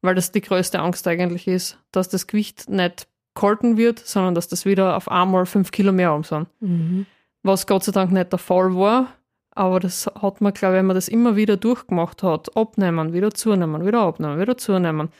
weil 0.00 0.16
das 0.16 0.32
die 0.32 0.40
größte 0.40 0.80
Angst 0.80 1.06
eigentlich 1.06 1.46
ist, 1.46 1.78
dass 1.92 2.08
das 2.08 2.26
Gewicht 2.26 2.68
nicht 2.68 3.06
gehalten 3.36 3.76
wird, 3.76 4.00
sondern 4.00 4.34
dass 4.34 4.48
das 4.48 4.64
wieder 4.64 4.96
auf 4.96 5.08
einmal 5.08 5.46
fünf 5.46 5.70
Kilo 5.70 5.92
mehr 5.92 6.12
um 6.12 6.24
sind. 6.24 6.48
Mhm 6.58 7.06
was 7.42 7.66
Gott 7.66 7.84
sei 7.84 7.92
Dank 7.92 8.12
nicht 8.12 8.32
der 8.32 8.38
Fall 8.38 8.74
war. 8.74 9.08
Aber 9.54 9.80
das 9.80 10.06
hat 10.06 10.40
man, 10.40 10.54
glaube 10.54 10.74
ich, 10.74 10.78
wenn 10.78 10.86
man 10.86 10.96
das 10.96 11.08
immer 11.08 11.36
wieder 11.36 11.56
durchgemacht 11.56 12.22
hat, 12.22 12.56
abnehmen, 12.56 13.12
wieder 13.12 13.32
zunehmen, 13.32 13.84
wieder 13.84 14.00
abnehmen, 14.00 14.40
wieder 14.40 14.56
zunehmen, 14.56 15.10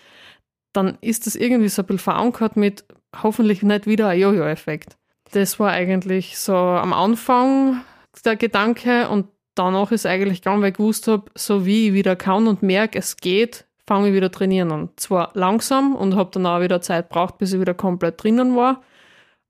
dann 0.72 0.96
ist 1.02 1.26
das 1.26 1.36
irgendwie 1.36 1.68
so 1.68 1.82
ein 1.82 1.86
bisschen 1.86 1.98
verankert 1.98 2.56
mit 2.56 2.84
hoffentlich 3.22 3.62
nicht 3.62 3.86
wieder 3.86 4.08
ein 4.08 4.18
Jojo-Effekt. 4.18 4.96
Das 5.32 5.60
war 5.60 5.70
eigentlich 5.70 6.38
so 6.38 6.54
am 6.54 6.92
Anfang 6.94 7.82
der 8.24 8.36
Gedanke 8.36 9.08
und 9.08 9.26
danach 9.54 9.92
ist 9.92 10.06
eigentlich 10.06 10.40
gegangen, 10.40 10.62
weil 10.62 10.70
ich 10.70 10.76
gewusst 10.76 11.08
habe, 11.08 11.30
so 11.34 11.66
wie 11.66 11.88
ich 11.88 11.92
wieder 11.94 12.16
kann 12.16 12.46
und 12.46 12.62
merke, 12.62 12.98
es 12.98 13.16
geht, 13.16 13.66
fange 13.86 14.08
ich 14.08 14.14
wieder 14.14 14.30
trainieren 14.30 14.72
an. 14.72 14.90
Zwar 14.96 15.30
langsam 15.34 15.94
und 15.94 16.16
habe 16.16 16.30
dann 16.32 16.46
auch 16.46 16.60
wieder 16.60 16.80
Zeit 16.80 17.08
braucht, 17.08 17.38
bis 17.38 17.52
ich 17.52 17.60
wieder 17.60 17.74
komplett 17.74 18.22
drinnen 18.22 18.56
war, 18.56 18.82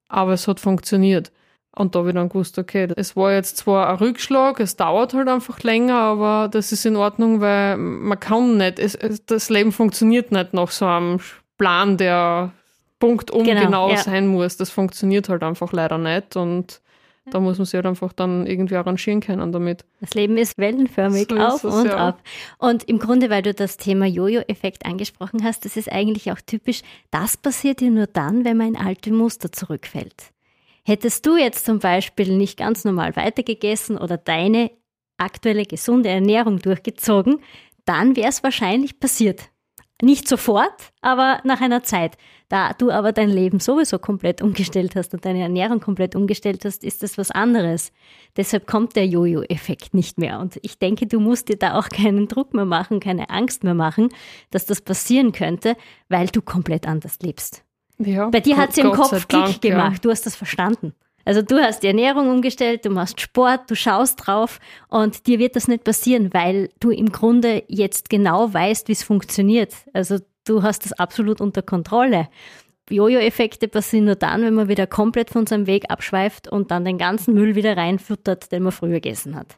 aber 0.08 0.32
es 0.32 0.48
hat 0.48 0.60
funktioniert. 0.60 1.32
Und 1.74 1.94
da 1.94 2.00
habe 2.00 2.10
ich 2.10 2.14
dann 2.14 2.28
gewusst, 2.28 2.58
okay, 2.58 2.88
es 2.96 3.16
war 3.16 3.32
jetzt 3.32 3.56
zwar 3.56 3.88
ein 3.88 3.96
Rückschlag, 3.96 4.60
es 4.60 4.76
dauert 4.76 5.14
halt 5.14 5.28
einfach 5.28 5.60
länger, 5.62 5.96
aber 5.96 6.48
das 6.50 6.70
ist 6.70 6.84
in 6.84 6.96
Ordnung, 6.96 7.40
weil 7.40 7.78
man 7.78 8.20
kann 8.20 8.58
nicht, 8.58 8.78
es, 8.78 8.94
es, 8.94 9.24
das 9.24 9.48
Leben 9.48 9.72
funktioniert 9.72 10.32
nicht 10.32 10.52
nach 10.52 10.70
so 10.70 10.84
einem 10.84 11.20
Plan, 11.56 11.96
der 11.96 12.52
punktum 12.98 13.44
genau, 13.44 13.62
genau 13.62 13.90
ja. 13.90 13.96
sein 13.96 14.26
muss. 14.26 14.58
Das 14.58 14.70
funktioniert 14.70 15.30
halt 15.30 15.42
einfach 15.42 15.72
leider 15.72 15.96
nicht 15.96 16.36
und 16.36 16.82
da 17.30 17.38
muss 17.38 17.56
man 17.56 17.64
sich 17.64 17.74
halt 17.74 17.86
einfach 17.86 18.12
dann 18.12 18.46
irgendwie 18.46 18.76
arrangieren 18.76 19.20
können 19.20 19.52
damit. 19.52 19.84
Das 20.00 20.12
Leben 20.14 20.36
ist 20.36 20.58
wellenförmig, 20.58 21.28
so 21.30 21.36
auf 21.36 21.64
es, 21.64 21.74
und 21.74 21.86
ja. 21.86 22.08
ab. 22.08 22.20
Und 22.58 22.84
im 22.84 22.98
Grunde, 22.98 23.30
weil 23.30 23.42
du 23.42 23.54
das 23.54 23.76
Thema 23.76 24.06
Jojo-Effekt 24.06 24.84
angesprochen 24.84 25.44
hast, 25.44 25.64
das 25.64 25.76
ist 25.76 25.90
eigentlich 25.90 26.32
auch 26.32 26.40
typisch, 26.44 26.82
das 27.10 27.36
passiert 27.36 27.80
ja 27.80 27.90
nur 27.90 28.08
dann, 28.08 28.44
wenn 28.44 28.56
man 28.56 28.68
in 28.68 28.76
alte 28.76 29.12
Muster 29.12 29.52
zurückfällt. 29.52 30.32
Hättest 30.84 31.26
du 31.26 31.36
jetzt 31.36 31.64
zum 31.64 31.78
Beispiel 31.78 32.36
nicht 32.36 32.58
ganz 32.58 32.84
normal 32.84 33.14
weitergegessen 33.14 33.96
oder 33.96 34.16
deine 34.16 34.70
aktuelle 35.16 35.64
gesunde 35.64 36.08
Ernährung 36.08 36.58
durchgezogen, 36.58 37.40
dann 37.84 38.16
wäre 38.16 38.28
es 38.28 38.42
wahrscheinlich 38.42 38.98
passiert. 38.98 39.50
Nicht 40.04 40.26
sofort, 40.26 40.92
aber 41.00 41.40
nach 41.44 41.60
einer 41.60 41.84
Zeit. 41.84 42.16
Da 42.48 42.72
du 42.72 42.90
aber 42.90 43.12
dein 43.12 43.30
Leben 43.30 43.60
sowieso 43.60 44.00
komplett 44.00 44.42
umgestellt 44.42 44.96
hast 44.96 45.14
und 45.14 45.24
deine 45.24 45.42
Ernährung 45.42 45.78
komplett 45.78 46.16
umgestellt 46.16 46.64
hast, 46.64 46.82
ist 46.82 47.04
das 47.04 47.16
was 47.18 47.30
anderes. 47.30 47.92
Deshalb 48.36 48.66
kommt 48.66 48.96
der 48.96 49.06
Jojo-Effekt 49.06 49.94
nicht 49.94 50.18
mehr. 50.18 50.40
Und 50.40 50.58
ich 50.62 50.80
denke, 50.80 51.06
du 51.06 51.20
musst 51.20 51.48
dir 51.48 51.56
da 51.56 51.78
auch 51.78 51.88
keinen 51.88 52.26
Druck 52.26 52.52
mehr 52.52 52.64
machen, 52.64 52.98
keine 52.98 53.30
Angst 53.30 53.62
mehr 53.62 53.74
machen, 53.74 54.08
dass 54.50 54.66
das 54.66 54.80
passieren 54.80 55.30
könnte, 55.30 55.76
weil 56.08 56.26
du 56.26 56.42
komplett 56.42 56.88
anders 56.88 57.20
lebst. 57.22 57.64
Ja, 57.98 58.28
Bei 58.28 58.40
dir 58.40 58.56
hat 58.56 58.70
es 58.70 58.78
im 58.78 58.92
Kopf 58.92 59.28
Klick 59.28 59.60
gemacht, 59.60 59.92
ja. 59.92 59.98
du 60.02 60.10
hast 60.10 60.26
das 60.26 60.36
verstanden. 60.36 60.94
Also 61.24 61.40
du 61.42 61.56
hast 61.60 61.82
die 61.82 61.86
Ernährung 61.86 62.30
umgestellt, 62.30 62.84
du 62.84 62.90
machst 62.90 63.20
Sport, 63.20 63.70
du 63.70 63.76
schaust 63.76 64.26
drauf 64.26 64.58
und 64.88 65.26
dir 65.26 65.38
wird 65.38 65.54
das 65.54 65.68
nicht 65.68 65.84
passieren, 65.84 66.34
weil 66.34 66.70
du 66.80 66.90
im 66.90 67.12
Grunde 67.12 67.62
jetzt 67.68 68.10
genau 68.10 68.52
weißt, 68.52 68.88
wie 68.88 68.92
es 68.92 69.04
funktioniert. 69.04 69.74
Also 69.92 70.18
du 70.44 70.62
hast 70.62 70.84
das 70.84 70.92
absolut 70.94 71.40
unter 71.40 71.62
Kontrolle. 71.62 72.28
Jojo-Effekte 72.90 73.68
passieren 73.68 74.06
nur 74.06 74.16
dann, 74.16 74.42
wenn 74.42 74.54
man 74.54 74.68
wieder 74.68 74.88
komplett 74.88 75.30
von 75.30 75.46
seinem 75.46 75.66
Weg 75.68 75.90
abschweift 75.90 76.48
und 76.48 76.72
dann 76.72 76.84
den 76.84 76.98
ganzen 76.98 77.34
Müll 77.34 77.54
wieder 77.54 77.76
reinfüttert, 77.76 78.50
den 78.50 78.64
man 78.64 78.72
früher 78.72 78.94
gegessen 78.94 79.36
hat. 79.36 79.56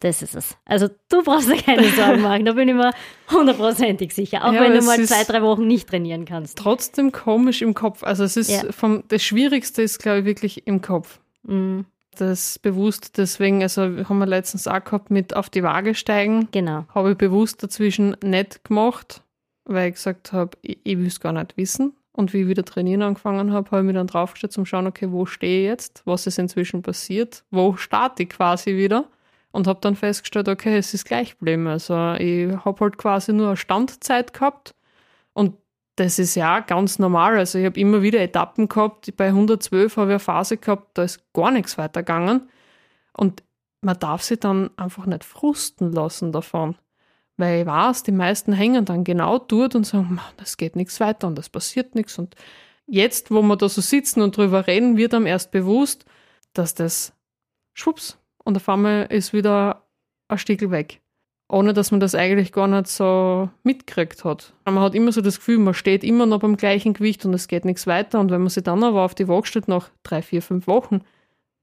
Das 0.00 0.22
ist 0.22 0.34
es. 0.34 0.56
Also 0.64 0.88
du 1.10 1.22
brauchst 1.22 1.50
dir 1.50 1.56
keine 1.56 1.88
Sorgen 1.96 2.22
machen, 2.22 2.44
da 2.46 2.52
bin 2.52 2.68
ich 2.68 2.74
mir 2.74 2.92
hundertprozentig 3.30 4.14
sicher. 4.14 4.44
Auch 4.44 4.52
ja, 4.52 4.62
wenn 4.62 4.74
du 4.74 4.82
mal 4.82 5.00
zwei, 5.04 5.24
drei 5.24 5.42
Wochen 5.42 5.66
nicht 5.66 5.88
trainieren 5.88 6.24
kannst. 6.24 6.58
Trotzdem 6.58 7.12
komisch 7.12 7.62
im 7.62 7.74
Kopf. 7.74 8.02
Also 8.02 8.24
es 8.24 8.36
ist 8.36 8.50
ja. 8.50 8.72
vom, 8.72 9.04
das 9.08 9.22
Schwierigste 9.22 9.82
ist, 9.82 9.98
glaube 9.98 10.20
ich, 10.20 10.24
wirklich 10.24 10.66
im 10.66 10.80
Kopf. 10.80 11.20
Mhm. 11.42 11.84
Das 12.16 12.58
bewusst, 12.58 13.18
deswegen, 13.18 13.62
also 13.62 13.82
haben 13.82 14.18
wir 14.18 14.26
letztens 14.26 14.66
auch 14.66 14.82
gehabt 14.82 15.10
mit 15.10 15.36
auf 15.36 15.48
die 15.48 15.62
Waage 15.62 15.94
steigen. 15.94 16.48
Genau. 16.50 16.84
Habe 16.94 17.12
ich 17.12 17.18
bewusst 17.18 17.62
dazwischen 17.62 18.16
nicht 18.22 18.64
gemacht, 18.64 19.22
weil 19.64 19.88
ich 19.88 19.94
gesagt 19.94 20.32
habe, 20.32 20.56
ich, 20.62 20.78
ich 20.82 20.98
will 20.98 21.06
es 21.06 21.20
gar 21.20 21.32
nicht 21.32 21.56
wissen. 21.56 21.92
Und 22.12 22.32
wie 22.32 22.42
ich 22.42 22.48
wieder 22.48 22.64
trainieren 22.64 23.02
angefangen 23.02 23.52
habe, 23.52 23.70
habe 23.70 23.82
ich 23.82 23.86
mich 23.86 23.94
dann 23.94 24.08
draufgestellt 24.08 24.52
zum 24.52 24.66
Schauen, 24.66 24.86
okay, 24.86 25.10
wo 25.10 25.26
stehe 25.26 25.62
ich 25.62 25.66
jetzt? 25.68 26.02
Was 26.04 26.26
ist 26.26 26.38
inzwischen 26.38 26.82
passiert? 26.82 27.44
Wo 27.50 27.76
starte 27.76 28.24
ich 28.24 28.30
quasi 28.30 28.76
wieder? 28.76 29.04
Und 29.52 29.66
habe 29.66 29.80
dann 29.80 29.96
festgestellt, 29.96 30.48
okay, 30.48 30.76
es 30.76 30.94
ist 30.94 31.04
gleich 31.04 31.38
geblieben. 31.38 31.66
Also 31.66 32.14
ich 32.14 32.52
habe 32.64 32.80
halt 32.80 32.98
quasi 32.98 33.32
nur 33.32 33.48
eine 33.48 33.56
Standzeit 33.56 34.32
gehabt 34.32 34.74
Und 35.32 35.56
das 35.96 36.18
ist 36.18 36.34
ja 36.34 36.60
ganz 36.60 36.98
normal. 36.98 37.36
Also 37.36 37.58
ich 37.58 37.66
habe 37.66 37.78
immer 37.80 38.02
wieder 38.02 38.20
Etappen 38.20 38.68
gehabt. 38.68 39.16
Bei 39.16 39.28
112 39.28 39.96
habe 39.96 40.10
ich 40.10 40.12
eine 40.12 40.18
Phase 40.20 40.56
gehabt, 40.56 40.96
da 40.98 41.02
ist 41.02 41.32
gar 41.32 41.50
nichts 41.50 41.78
weitergegangen. 41.78 42.48
Und 43.12 43.42
man 43.82 43.98
darf 43.98 44.22
sich 44.22 44.40
dann 44.40 44.70
einfach 44.76 45.06
nicht 45.06 45.24
frusten 45.24 45.92
lassen 45.92 46.32
davon. 46.32 46.76
Weil 47.36 47.62
ich 47.62 47.66
weiß, 47.66 48.02
die 48.04 48.12
meisten 48.12 48.52
hängen 48.52 48.84
dann 48.84 49.04
genau 49.04 49.38
dort 49.38 49.74
und 49.74 49.84
sagen, 49.84 50.20
das 50.36 50.56
geht 50.56 50.76
nichts 50.76 51.00
weiter 51.00 51.26
und 51.26 51.36
das 51.36 51.48
passiert 51.48 51.94
nichts. 51.94 52.18
Und 52.18 52.34
jetzt, 52.86 53.30
wo 53.30 53.42
wir 53.42 53.56
da 53.56 53.68
so 53.68 53.80
sitzen 53.80 54.22
und 54.22 54.36
drüber 54.36 54.66
reden, 54.66 54.96
wird 54.96 55.14
einem 55.14 55.26
erst 55.26 55.50
bewusst, 55.50 56.04
dass 56.52 56.74
das 56.74 57.14
schwupps 57.74 58.19
und 58.50 58.56
auf 58.56 58.68
einmal 58.68 59.06
ist 59.10 59.32
wieder 59.32 59.86
ein 60.26 60.38
Stickel 60.38 60.72
weg. 60.72 61.00
Ohne 61.48 61.72
dass 61.72 61.92
man 61.92 62.00
das 62.00 62.16
eigentlich 62.16 62.50
gar 62.50 62.66
nicht 62.66 62.88
so 62.88 63.48
mitgekriegt 63.62 64.24
hat. 64.24 64.54
Man 64.64 64.80
hat 64.80 64.96
immer 64.96 65.12
so 65.12 65.20
das 65.20 65.36
Gefühl, 65.36 65.58
man 65.58 65.74
steht 65.74 66.02
immer 66.02 66.26
noch 66.26 66.40
beim 66.40 66.56
gleichen 66.56 66.92
Gewicht 66.92 67.24
und 67.24 67.32
es 67.32 67.46
geht 67.46 67.64
nichts 67.64 67.86
weiter. 67.86 68.18
Und 68.18 68.32
wenn 68.32 68.40
man 68.40 68.48
sich 68.48 68.64
dann 68.64 68.82
aber 68.82 69.04
auf 69.04 69.14
die 69.14 69.28
Waage 69.28 69.62
nach 69.68 69.88
drei, 70.02 70.20
vier, 70.20 70.42
fünf 70.42 70.66
Wochen 70.66 71.02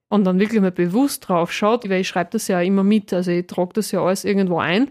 und 0.07 0.23
dann 0.23 0.39
wirklich 0.39 0.61
mal 0.61 0.71
bewusst 0.71 1.27
drauf 1.27 1.51
schaut, 1.51 1.89
weil 1.89 2.01
ich 2.01 2.07
schreibe 2.07 2.29
das 2.31 2.47
ja 2.47 2.61
immer 2.61 2.83
mit, 2.83 3.11
also 3.11 3.31
ich 3.31 3.47
trage 3.47 3.73
das 3.73 3.91
ja 3.91 4.01
alles 4.01 4.23
irgendwo 4.23 4.59
ein 4.59 4.89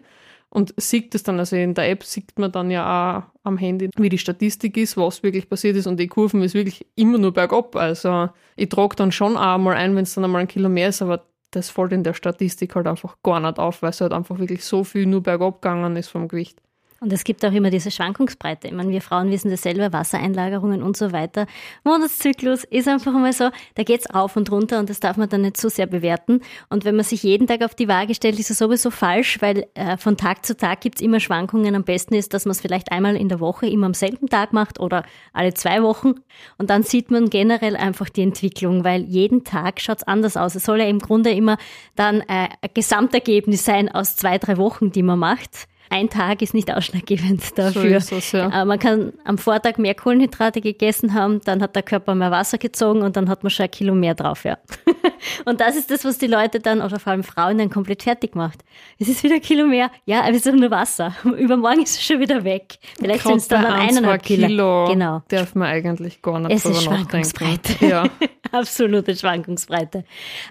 und 0.50 0.74
sieht 0.76 1.14
das 1.14 1.22
dann, 1.22 1.38
also 1.38 1.56
in 1.56 1.72
der 1.72 1.88
App 1.88 2.04
sieht 2.04 2.38
man 2.38 2.52
dann 2.52 2.70
ja 2.70 2.84
auch 2.84 3.22
am 3.42 3.56
Handy, 3.56 3.88
wie 3.96 4.08
die 4.10 4.18
Statistik 4.18 4.76
ist, 4.76 4.98
was 4.98 5.22
wirklich 5.22 5.48
passiert 5.48 5.76
ist 5.76 5.86
und 5.86 5.98
die 5.98 6.08
Kurven 6.08 6.42
ist 6.42 6.54
wirklich 6.54 6.86
immer 6.94 7.16
nur 7.16 7.32
bergab. 7.32 7.74
Also 7.74 8.28
ich 8.56 8.68
trage 8.68 8.96
dann 8.96 9.12
schon 9.12 9.38
auch 9.38 9.58
mal 9.58 9.76
ein, 9.76 9.96
wenn 9.96 10.02
es 10.02 10.14
dann 10.14 10.24
einmal 10.24 10.42
ein 10.42 10.48
Kilo 10.48 10.68
mehr 10.68 10.88
ist, 10.88 11.00
aber 11.00 11.24
das 11.56 11.70
fällt 11.70 11.92
in 11.92 12.04
der 12.04 12.12
Statistik 12.12 12.75
halt 12.76 12.86
einfach 12.86 13.16
gar 13.22 13.40
nicht 13.40 13.58
auf, 13.58 13.80
weil 13.80 13.88
es 13.88 14.02
halt 14.02 14.12
einfach 14.12 14.38
wirklich 14.38 14.62
so 14.62 14.84
viel 14.84 15.06
nur 15.06 15.22
bergab 15.22 15.62
gegangen 15.62 15.96
ist 15.96 16.08
vom 16.08 16.28
Gewicht. 16.28 16.60
Und 17.00 17.12
es 17.12 17.24
gibt 17.24 17.44
auch 17.44 17.52
immer 17.52 17.68
diese 17.68 17.90
Schwankungsbreite. 17.90 18.68
Ich 18.68 18.72
meine, 18.72 18.90
wir 18.90 19.02
Frauen 19.02 19.30
wissen 19.30 19.50
das 19.50 19.62
selber, 19.62 19.92
Wassereinlagerungen 19.92 20.82
und 20.82 20.96
so 20.96 21.12
weiter. 21.12 21.46
Monatszyklus 21.84 22.64
ist 22.64 22.88
einfach 22.88 23.12
mal 23.12 23.34
so, 23.34 23.50
da 23.74 23.82
geht's 23.82 24.12
rauf 24.14 24.36
und 24.36 24.50
runter 24.50 24.78
und 24.78 24.88
das 24.88 24.98
darf 24.98 25.18
man 25.18 25.28
dann 25.28 25.42
nicht 25.42 25.58
so 25.58 25.68
sehr 25.68 25.86
bewerten. 25.86 26.40
Und 26.70 26.86
wenn 26.86 26.96
man 26.96 27.04
sich 27.04 27.22
jeden 27.22 27.46
Tag 27.46 27.62
auf 27.62 27.74
die 27.74 27.88
Waage 27.88 28.14
stellt, 28.14 28.38
ist 28.38 28.50
es 28.50 28.58
sowieso 28.58 28.90
falsch, 28.90 29.42
weil 29.42 29.66
äh, 29.74 29.98
von 29.98 30.16
Tag 30.16 30.46
zu 30.46 30.56
Tag 30.56 30.80
gibt's 30.80 31.02
immer 31.02 31.20
Schwankungen. 31.20 31.74
Am 31.74 31.84
besten 31.84 32.14
ist, 32.14 32.32
dass 32.32 32.46
man 32.46 32.52
es 32.52 32.62
vielleicht 32.62 32.90
einmal 32.90 33.14
in 33.16 33.28
der 33.28 33.40
Woche 33.40 33.66
immer 33.66 33.86
am 33.86 33.94
selben 33.94 34.28
Tag 34.28 34.54
macht 34.54 34.80
oder 34.80 35.04
alle 35.34 35.52
zwei 35.52 35.82
Wochen. 35.82 36.14
Und 36.56 36.70
dann 36.70 36.82
sieht 36.82 37.10
man 37.10 37.28
generell 37.28 37.76
einfach 37.76 38.08
die 38.08 38.22
Entwicklung, 38.22 38.84
weil 38.84 39.02
jeden 39.04 39.44
Tag 39.44 39.80
schaut's 39.80 40.02
anders 40.02 40.38
aus. 40.38 40.54
Es 40.54 40.64
soll 40.64 40.78
ja 40.78 40.86
im 40.86 41.00
Grunde 41.00 41.30
immer 41.30 41.58
dann 41.94 42.22
äh, 42.22 42.48
ein 42.62 42.70
Gesamtergebnis 42.72 43.66
sein 43.66 43.90
aus 43.90 44.16
zwei, 44.16 44.38
drei 44.38 44.56
Wochen, 44.56 44.92
die 44.92 45.02
man 45.02 45.18
macht 45.18 45.68
ein 45.90 46.11
Tag 46.11 46.43
ist 46.43 46.55
nicht 46.55 46.73
ausschlaggebend 46.73 47.59
dafür. 47.59 48.00
So 48.00 48.16
es, 48.16 48.33
ja. 48.33 48.62
Äh, 48.62 48.64
man 48.64 48.78
kann 48.78 49.12
am 49.25 49.38
Vortag 49.38 49.78
mehr 49.78 49.95
Kohlenhydrate 49.95 50.61
gegessen 50.61 51.14
haben, 51.14 51.40
dann 51.45 51.62
hat 51.62 51.75
der 51.76 51.83
Körper 51.83 52.14
mehr 52.14 52.31
Wasser 52.31 52.59
gezogen 52.59 53.02
und 53.02 53.16
dann 53.16 53.28
hat 53.28 53.43
man 53.43 53.50
schon 53.50 53.64
ein 53.64 53.71
Kilo 53.71 53.95
mehr 53.95 54.14
drauf, 54.14 54.45
ja. 54.45 54.59
und 55.45 55.61
das 55.61 55.76
ist 55.76 55.90
das, 55.90 56.05
was 56.05 56.19
die 56.19 56.26
Leute 56.26 56.61
dann, 56.61 56.81
oder 56.81 56.99
vor 56.99 57.12
allem 57.12 57.25
Frauen, 57.25 57.59
dann 57.59 57.71
komplett 57.71 58.02
fertig 58.02 58.35
macht. 58.35 58.64
Es 58.99 59.09
ist 59.09 59.23
wieder 59.23 59.37
ein 59.37 59.43
Kilo 59.43 59.66
mehr. 59.66 59.90
Ja, 60.05 60.21
aber 60.21 60.31
es 60.31 60.47
ist 60.47 60.55
nur 60.55 60.71
Wasser. 60.71 61.14
Übermorgen 61.25 61.83
ist 61.83 61.97
es 61.97 62.05
schon 62.05 62.21
wieder 62.21 62.45
weg. 62.45 62.78
Vielleicht 62.99 63.25
sind 63.25 63.37
es 63.37 63.49
dann 63.49 63.62
noch 63.62 63.75
eineinhalb 63.75 64.23
Kilo. 64.23 64.47
Kilo. 64.47 64.85
Genau. 64.88 65.23
Darf 65.28 65.55
man 65.55 65.69
eigentlich 65.69 66.23
gar 66.23 66.40
nicht 66.40 66.52
Es 66.52 66.64
ist 66.64 66.83
Schwankungsbreite. 66.83 67.87
Ja. 67.87 68.09
Absolute 68.52 69.14
Schwankungsbreite. 69.14 70.05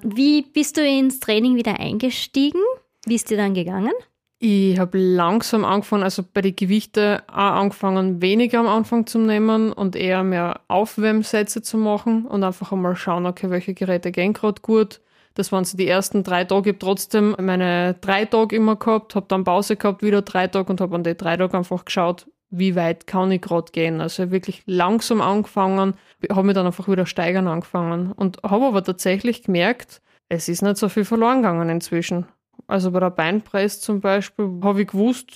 Wie 0.04 0.42
bist 0.42 0.78
du 0.78 0.86
ins 0.86 1.20
Training 1.20 1.56
wieder 1.56 1.80
eingestiegen? 1.80 2.62
Wie 3.06 3.16
ist 3.16 3.30
dir 3.30 3.38
dann 3.38 3.54
gegangen? 3.54 3.94
Ich 4.38 4.78
habe 4.80 4.98
langsam 4.98 5.64
angefangen, 5.64 6.04
also 6.04 6.22
bei 6.22 6.42
den 6.42 6.56
Gewichten 6.56 7.20
auch 7.28 7.36
angefangen, 7.36 8.22
weniger 8.22 8.60
am 8.60 8.68
Anfang 8.68 9.08
zu 9.08 9.18
nehmen 9.18 9.72
und 9.72 9.96
eher 9.96 10.24
mehr 10.24 10.60
Aufwärmsätze 10.68 11.62
zu 11.62 11.78
machen 11.78 12.26
und 12.26 12.44
einfach 12.44 12.72
einmal 12.74 12.98
schauen, 12.98 13.26
okay, 13.26 13.50
welche 13.50 13.74
Geräte 13.74 14.12
gehen 14.12 14.34
gerade 14.34 14.62
gut. 14.62 15.00
Das 15.36 15.52
waren 15.52 15.64
so 15.64 15.78
die 15.78 15.88
ersten 15.88 16.24
drei 16.24 16.44
Tage. 16.44 16.70
Ich 16.70 16.76
habe 16.76 16.80
trotzdem 16.80 17.36
meine 17.40 17.96
drei 18.02 18.26
Tage 18.26 18.56
immer 18.56 18.76
gehabt, 18.76 19.16
habe 19.16 19.26
dann 19.30 19.46
Pause 19.46 19.78
gehabt, 19.78 20.02
wieder 20.02 20.22
drei 20.22 20.48
Tage 20.48 20.70
und 20.70 20.82
habe 20.82 20.96
an 20.96 21.04
die 21.04 21.16
drei 21.16 21.38
Tage 21.38 21.58
einfach 21.58 21.86
geschaut, 21.86 22.28
wie 22.50 22.76
weit 22.76 23.08
kann 23.08 23.32
ich 23.32 23.42
gerade 23.42 23.72
gehen. 23.72 24.02
Also 24.02 24.32
wirklich 24.32 24.64
langsam 24.66 25.22
angefangen, 25.22 25.96
habe 26.30 26.44
mich 26.44 26.56
dann 26.56 26.66
einfach 26.66 26.90
wieder 26.90 27.06
steigern 27.06 27.48
angefangen 27.48 28.12
und 28.12 28.44
habe 28.44 28.66
aber 28.66 28.84
tatsächlich 28.84 29.44
gemerkt, 29.44 30.02
es 30.28 30.50
ist 30.50 30.62
nicht 30.62 30.78
so 30.78 30.90
viel 30.90 31.06
verloren 31.06 31.42
gegangen 31.42 31.70
inzwischen. 31.70 32.26
Also 32.68 32.92
bei 32.92 33.00
der 33.00 33.12
Beinpress 33.12 33.82
zum 33.82 34.02
Beispiel 34.02 34.50
habe 34.64 34.82
ich 34.82 34.88
gewusst, 34.88 35.32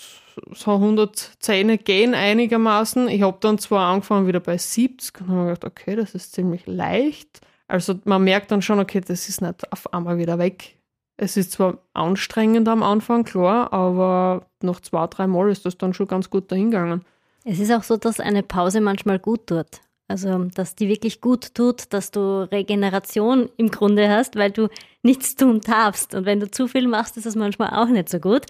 so 0.53 0.73
110 0.75 1.83
gehen 1.83 2.13
einigermaßen. 2.13 3.07
Ich 3.09 3.21
habe 3.21 3.37
dann 3.39 3.57
zwar 3.57 3.91
angefangen 3.91 4.27
wieder 4.27 4.39
bei 4.39 4.57
70 4.57 5.21
und 5.21 5.29
habe 5.29 5.43
gedacht, 5.45 5.65
okay, 5.65 5.95
das 5.95 6.15
ist 6.15 6.33
ziemlich 6.33 6.65
leicht. 6.65 7.41
Also 7.67 7.95
man 8.05 8.23
merkt 8.23 8.51
dann 8.51 8.61
schon, 8.61 8.79
okay, 8.79 9.01
das 9.01 9.29
ist 9.29 9.41
nicht 9.41 9.71
auf 9.71 9.93
einmal 9.93 10.17
wieder 10.17 10.39
weg. 10.39 10.77
Es 11.17 11.37
ist 11.37 11.51
zwar 11.51 11.79
anstrengend 11.93 12.67
am 12.67 12.81
Anfang, 12.81 13.25
klar, 13.25 13.73
aber 13.73 14.47
nach 14.61 14.79
zwei, 14.79 15.05
drei 15.07 15.27
Mal 15.27 15.49
ist 15.49 15.65
das 15.65 15.77
dann 15.77 15.93
schon 15.93 16.07
ganz 16.07 16.29
gut 16.29 16.51
dahingegangen. 16.51 17.03
Es 17.43 17.59
ist 17.59 17.71
auch 17.71 17.83
so, 17.83 17.97
dass 17.97 18.19
eine 18.19 18.41
Pause 18.41 18.81
manchmal 18.81 19.19
gut 19.19 19.47
tut. 19.47 19.81
Also, 20.09 20.45
dass 20.55 20.73
die 20.73 20.87
wirklich 20.87 21.21
gut 21.21 21.53
tut, 21.53 21.93
dass 21.93 22.09
du 22.09 22.49
Regeneration 22.51 23.47
im 23.57 23.69
Grunde 23.69 24.09
hast, 24.09 24.35
weil 24.35 24.49
du 24.49 24.67
nichts 25.03 25.35
tun 25.35 25.61
darfst. 25.61 26.15
Und 26.15 26.25
wenn 26.25 26.39
du 26.39 26.49
zu 26.49 26.67
viel 26.67 26.87
machst, 26.87 27.15
ist 27.15 27.27
das 27.27 27.35
manchmal 27.35 27.69
auch 27.79 27.87
nicht 27.87 28.09
so 28.09 28.19
gut. 28.19 28.47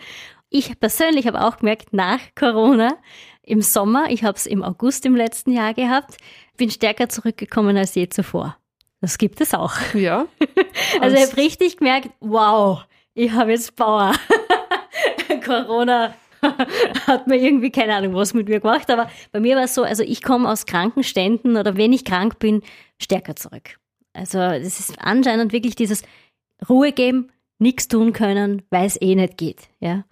Ich 0.50 0.80
persönlich 0.80 1.28
habe 1.28 1.44
auch 1.44 1.58
gemerkt, 1.58 1.92
nach 1.92 2.22
Corona 2.34 2.96
im 3.44 3.62
Sommer, 3.62 4.10
ich 4.10 4.24
habe 4.24 4.38
es 4.38 4.46
im 4.46 4.64
August 4.64 5.06
im 5.06 5.18
letzten 5.18 5.52
Jahr 5.52 5.74
gehabt, 5.74 6.16
bin 6.56 6.72
stärker 6.72 7.10
zurückgekommen 7.10 7.76
als 7.76 7.94
je 7.94 8.08
zuvor. 8.08 8.56
Das 9.02 9.18
gibt 9.18 9.42
es 9.42 9.54
auch. 9.54 9.76
Ja. 9.94 10.28
also 11.02 11.18
ich 11.18 11.24
habe 11.24 11.38
richtig 11.38 11.78
gemerkt, 11.78 12.10
wow, 12.22 12.86
ich 13.14 13.32
habe 13.34 13.52
jetzt 13.52 13.76
Power. 13.76 14.14
Corona 15.46 16.16
hat 17.08 17.28
mir 17.28 17.38
irgendwie 17.38 17.72
keine 17.72 17.96
Ahnung, 17.96 18.14
was 18.14 18.34
mit 18.34 18.48
mir 18.48 18.60
gemacht, 18.60 18.90
aber 18.90 19.10
bei 19.32 19.40
mir 19.40 19.56
war 19.56 19.64
es 19.64 19.76
so, 19.76 19.84
also 19.84 20.04
ich 20.04 20.22
komme 20.22 20.50
aus 20.50 20.66
Krankenständen 20.66 21.58
oder 21.58 21.78
wenn 21.78 21.94
ich 21.94 22.06
krank 22.06 22.40
bin, 22.40 22.62
stärker 22.98 23.36
zurück. 23.36 23.80
Also 24.14 24.40
es 24.40 24.80
ist 24.80 25.00
anscheinend 25.00 25.54
wirklich 25.54 25.76
dieses 25.76 26.04
Ruhe 26.68 26.92
geben, 26.92 27.32
nichts 27.58 27.88
tun 27.88 28.14
können, 28.14 28.64
weil 28.70 28.86
es 28.86 29.00
eh 29.02 29.16
nicht 29.16 29.38
geht, 29.38 29.70
ja. 29.80 30.06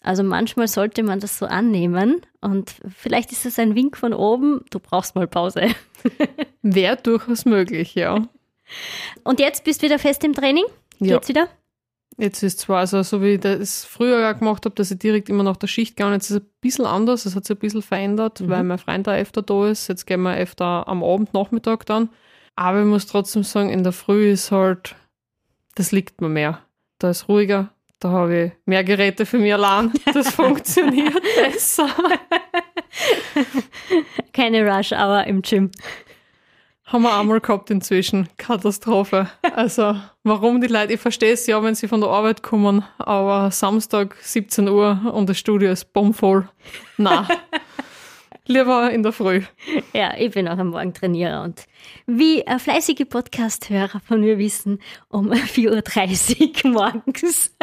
Also 0.00 0.24
manchmal 0.24 0.66
sollte 0.66 1.04
man 1.04 1.20
das 1.20 1.38
so 1.38 1.46
annehmen 1.46 2.22
und 2.40 2.74
vielleicht 2.96 3.30
ist 3.30 3.46
es 3.46 3.58
ein 3.58 3.76
Wink 3.76 3.96
von 3.96 4.12
oben, 4.12 4.64
du 4.70 4.80
brauchst 4.80 5.14
mal 5.14 5.28
Pause. 5.28 5.68
Wäre 6.62 6.96
durchaus 6.96 7.44
möglich, 7.44 7.94
ja. 7.94 8.26
Und 9.22 9.38
jetzt 9.38 9.62
bist 9.62 9.82
du 9.82 9.86
wieder 9.86 10.00
fest 10.00 10.24
im 10.24 10.32
Training? 10.32 10.64
Geht's 10.98 11.28
ja. 11.28 11.34
wieder? 11.34 11.48
Jetzt 12.22 12.44
ist 12.44 12.60
zwar 12.60 12.78
also 12.78 13.02
so, 13.02 13.20
wie 13.20 13.34
ich 13.34 13.40
das 13.40 13.84
früher 13.84 14.32
gemacht 14.34 14.64
habe, 14.64 14.76
dass 14.76 14.92
ich 14.92 14.98
direkt 15.00 15.28
immer 15.28 15.42
nach 15.42 15.56
der 15.56 15.66
Schicht 15.66 15.96
gehe. 15.96 16.08
Jetzt 16.12 16.30
ist 16.30 16.36
es 16.36 16.42
ein 16.42 16.48
bisschen 16.60 16.86
anders, 16.86 17.26
es 17.26 17.34
hat 17.34 17.44
sich 17.44 17.56
ein 17.56 17.58
bisschen 17.58 17.82
verändert, 17.82 18.40
mhm. 18.40 18.48
weil 18.48 18.62
mein 18.62 18.78
Freund 18.78 19.08
da 19.08 19.16
öfter 19.16 19.42
da 19.42 19.66
ist. 19.66 19.88
Jetzt 19.88 20.06
gehen 20.06 20.22
wir 20.22 20.36
öfter 20.36 20.86
am 20.86 21.02
Abend, 21.02 21.34
Nachmittag 21.34 21.84
dann. 21.84 22.10
Aber 22.54 22.78
ich 22.78 22.86
muss 22.86 23.06
trotzdem 23.06 23.42
sagen, 23.42 23.70
in 23.70 23.82
der 23.82 23.90
Früh 23.90 24.30
ist 24.30 24.52
halt, 24.52 24.94
das 25.74 25.90
liegt 25.90 26.20
mir 26.20 26.28
mehr. 26.28 26.60
Da 27.00 27.10
ist 27.10 27.28
ruhiger, 27.28 27.70
da 27.98 28.10
habe 28.10 28.36
ich 28.36 28.52
mehr 28.66 28.84
Geräte 28.84 29.26
für 29.26 29.38
mich 29.38 29.52
allein. 29.52 29.92
Das 30.14 30.32
funktioniert 30.32 31.20
besser. 31.52 31.88
Keine 34.32 34.64
Rush-Hour 34.64 35.24
im 35.24 35.42
Gym. 35.42 35.72
Haben 36.92 37.04
wir 37.04 37.18
einmal 37.18 37.40
gehabt 37.40 37.70
inzwischen. 37.70 38.28
Katastrophe. 38.36 39.26
Also, 39.54 39.96
warum 40.24 40.60
die 40.60 40.66
Leute, 40.66 40.92
ich 40.92 41.00
verstehe 41.00 41.32
es 41.32 41.46
ja, 41.46 41.62
wenn 41.62 41.74
sie 41.74 41.88
von 41.88 42.02
der 42.02 42.10
Arbeit 42.10 42.42
kommen, 42.42 42.84
aber 42.98 43.50
Samstag 43.50 44.14
17 44.20 44.68
Uhr 44.68 45.10
und 45.14 45.26
das 45.26 45.38
Studio 45.38 45.72
ist 45.72 45.94
bombvoll. 45.94 46.46
Na. 46.98 47.26
Lieber 48.46 48.90
in 48.90 49.02
der 49.02 49.12
Früh. 49.12 49.40
Ja, 49.94 50.18
ich 50.18 50.32
bin 50.32 50.46
auch 50.46 50.58
am 50.58 50.68
Morgen 50.68 50.92
Trainierer 50.92 51.44
und 51.44 51.64
wie 52.06 52.44
fleißige 52.58 53.08
Podcast-Hörer 53.08 54.00
von 54.06 54.20
mir 54.20 54.36
wissen, 54.36 54.78
um 55.08 55.32
4.30 55.32 56.66
Uhr 56.66 56.70
morgens. 56.72 57.56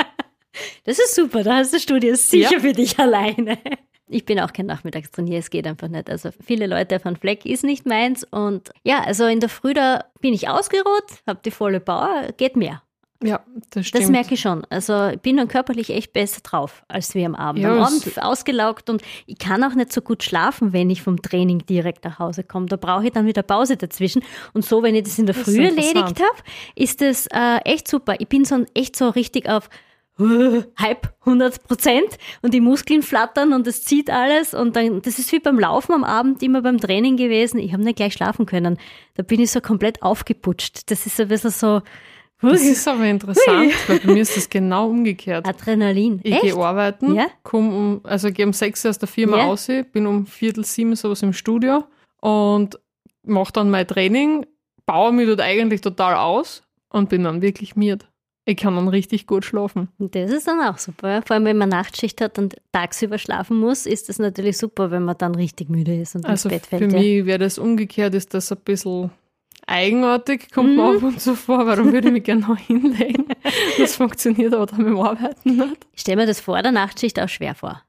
Das 0.86 0.98
ist 0.98 1.14
super, 1.14 1.44
da 1.44 1.58
hast 1.58 1.72
du 1.72 1.76
das 1.76 1.84
Studio 1.84 2.16
sicher 2.16 2.54
ja. 2.54 2.60
für 2.60 2.74
dich 2.74 2.98
alleine. 2.98 3.60
Ich 4.10 4.26
bin 4.26 4.40
auch 4.40 4.52
kein 4.52 4.66
Nachmittagstrainier, 4.66 5.40
es 5.40 5.50
geht 5.50 5.68
einfach 5.68 5.88
nicht. 5.88 6.10
Also 6.10 6.32
viele 6.44 6.66
Leute 6.68 7.00
von 7.00 7.16
Fleck 7.16 7.46
ist 7.46 7.64
nicht 7.64 7.86
meins. 7.86 8.24
Und 8.24 8.72
ja, 8.84 9.04
also 9.04 9.26
in 9.26 9.40
der 9.40 9.50
Früh, 9.50 9.74
da 9.74 10.06
bin 10.20 10.34
ich 10.34 10.50
ausgeruht, 10.50 11.06
habe 11.28 11.40
die 11.46 11.52
volle 11.52 11.80
Power, 11.80 12.30
geht 12.36 12.56
mehr. 12.56 12.82
Ja, 13.22 13.42
das 13.72 13.86
stimmt. 13.86 14.04
Das 14.04 14.10
merke 14.10 14.34
ich 14.36 14.40
schon. 14.40 14.66
Also 14.70 15.08
ich 15.10 15.20
bin 15.20 15.38
dann 15.38 15.50
körperlich 15.50 15.90
echt 15.90 16.14
besser 16.14 16.40
drauf 16.42 16.84
als 16.88 17.14
wir 17.16 17.26
am 17.26 17.36
Abend. 17.36 17.62
Ja, 17.62 17.74
am 17.74 17.84
Abend 17.84 18.24
ausgelaugt 18.24 18.90
und 18.90 19.02
ich 19.26 19.38
kann 19.38 19.62
auch 19.64 19.76
nicht 19.76 19.92
so 19.92 20.02
gut 20.02 20.24
schlafen, 20.24 20.72
wenn 20.72 20.90
ich 20.90 21.02
vom 21.02 21.22
Training 21.22 21.60
direkt 21.66 22.06
nach 22.06 22.18
Hause 22.20 22.44
komme. 22.44 22.68
Da 22.68 22.78
brauche 22.78 23.06
ich 23.06 23.12
dann 23.12 23.26
wieder 23.26 23.44
Pause 23.44 23.76
dazwischen. 23.76 24.24
Und 24.54 24.64
so, 24.64 24.84
wenn 24.84 24.96
ich 24.96 25.04
das 25.04 25.20
in 25.20 25.26
der 25.26 25.36
Früh 25.36 25.62
erledigt 25.62 25.98
habe, 25.98 26.44
ist 26.76 27.02
das 27.02 27.28
äh, 27.28 27.58
echt 27.66 27.90
super. 27.90 28.16
Ich 28.20 28.30
bin 28.30 28.46
so 28.46 28.66
echt 28.74 28.96
so 28.96 29.10
richtig 29.10 29.50
auf 29.50 29.70
halb 30.20 31.14
100 31.22 31.64
Prozent 31.64 32.18
und 32.42 32.54
die 32.54 32.62
Muskeln 32.62 33.02
flattern 33.02 33.54
und 33.54 33.66
es 33.68 33.84
zieht 33.84 34.10
alles 34.10 34.54
und 34.54 34.76
dann, 34.76 35.02
das 35.02 35.18
ist 35.18 35.32
wie 35.32 35.40
beim 35.40 35.60
Laufen 35.60 35.94
am 35.94 36.04
Abend 36.04 36.44
immer 36.44 36.62
beim 36.62 36.78
Training 36.78 37.18
gewesen. 37.18 37.60
Ich 37.60 37.74
habe 37.74 37.84
nicht 37.84 37.96
gleich 37.96 38.14
schlafen 38.14 38.46
können. 38.46 38.78
Da 39.16 39.24
bin 39.24 39.40
ich 39.40 39.52
so 39.52 39.62
komplett 39.62 40.04
aufgeputscht. 40.04 40.92
Das 40.92 41.06
ist 41.06 41.20
ein 41.20 41.30
bisschen 41.30 41.52
so, 41.52 41.82
das 42.42 42.62
ist 42.62 42.88
aber 42.88 43.06
interessant, 43.06 43.74
weil 43.88 44.00
bei 44.00 44.14
mir 44.14 44.22
ist 44.22 44.36
das 44.36 44.50
genau 44.50 44.90
umgekehrt. 44.90 45.46
Adrenalin. 45.46 46.22
Ich 46.24 46.40
gehe 46.40 46.56
arbeiten, 46.56 47.14
ja? 47.14 47.28
komm 47.44 47.74
um, 47.74 48.02
also 48.04 48.32
gehe 48.32 48.46
um 48.46 48.54
sechs 48.54 48.86
aus 48.86 48.98
der 48.98 49.10
Firma 49.10 49.38
ja? 49.38 49.46
aus, 49.48 49.68
bin 49.92 50.08
um 50.08 50.26
viertel 50.26 50.64
sieben 50.64 50.96
sowas 50.96 51.22
im 51.22 51.34
Studio 51.34 51.84
und 52.22 52.80
mache 53.24 53.52
dann 53.52 53.70
mein 53.70 53.88
Training, 53.88 54.46
baue 54.86 55.12
mich 55.12 55.28
dort 55.28 55.42
eigentlich 55.42 55.82
total 55.82 56.16
aus 56.16 56.64
und 56.90 57.10
bin 57.10 57.24
dann 57.24 57.42
wirklich 57.42 57.76
miert. 57.76 58.08
Ich 58.50 58.58
kann 58.58 58.76
dann 58.76 58.88
richtig 58.88 59.28
gut 59.28 59.46
schlafen. 59.46 59.90
Das 60.00 60.32
ist 60.32 60.48
dann 60.48 60.60
auch 60.60 60.80
super. 60.80 61.22
Vor 61.24 61.36
allem, 61.36 61.46
wenn 61.46 61.58
man 61.60 61.70
Nachtschicht 61.70 62.20
hat 62.20 62.40
und 62.40 62.56
tagsüber 62.72 63.20
schlafen 63.20 63.58
muss, 63.58 63.86
ist 63.86 64.10
das 64.10 64.18
natürlich 64.18 64.58
super, 64.58 64.90
wenn 64.90 65.04
man 65.04 65.16
dann 65.20 65.36
richtig 65.36 65.70
müde 65.70 65.96
ist 65.96 66.16
und 66.16 66.26
also 66.26 66.50
ins 66.50 66.58
Bett 66.58 66.66
fällt. 66.66 66.92
Für 66.92 66.98
ja. 66.98 67.00
mich 67.00 67.26
wäre 67.28 67.38
das 67.38 67.60
umgekehrt, 67.60 68.16
ist 68.16 68.34
das 68.34 68.52
ein 68.52 68.58
bisschen 68.66 69.12
eigenartig, 69.68 70.52
kommt 70.52 70.72
mhm. 70.72 70.76
mir 70.78 70.96
ab 70.96 71.04
und 71.04 71.22
zu 71.22 71.36
vor, 71.36 71.68
warum 71.68 71.94
würde 71.94 72.08
ich 72.08 72.14
mich 72.14 72.24
gerne 72.24 72.42
noch 72.42 72.58
hinlegen? 72.58 73.28
Das 73.78 73.96
funktioniert 73.96 74.56
aber 74.56 74.66
dann 74.66 74.80
mit 74.80 74.88
dem 74.88 75.00
Arbeiten 75.00 75.56
nicht. 75.56 75.86
Ich 75.94 76.02
stelle 76.02 76.18
mir 76.18 76.26
das 76.26 76.40
vor 76.40 76.60
der 76.60 76.72
Nachtschicht 76.72 77.20
auch 77.20 77.30
schwer 77.30 77.54
vor. 77.54 77.84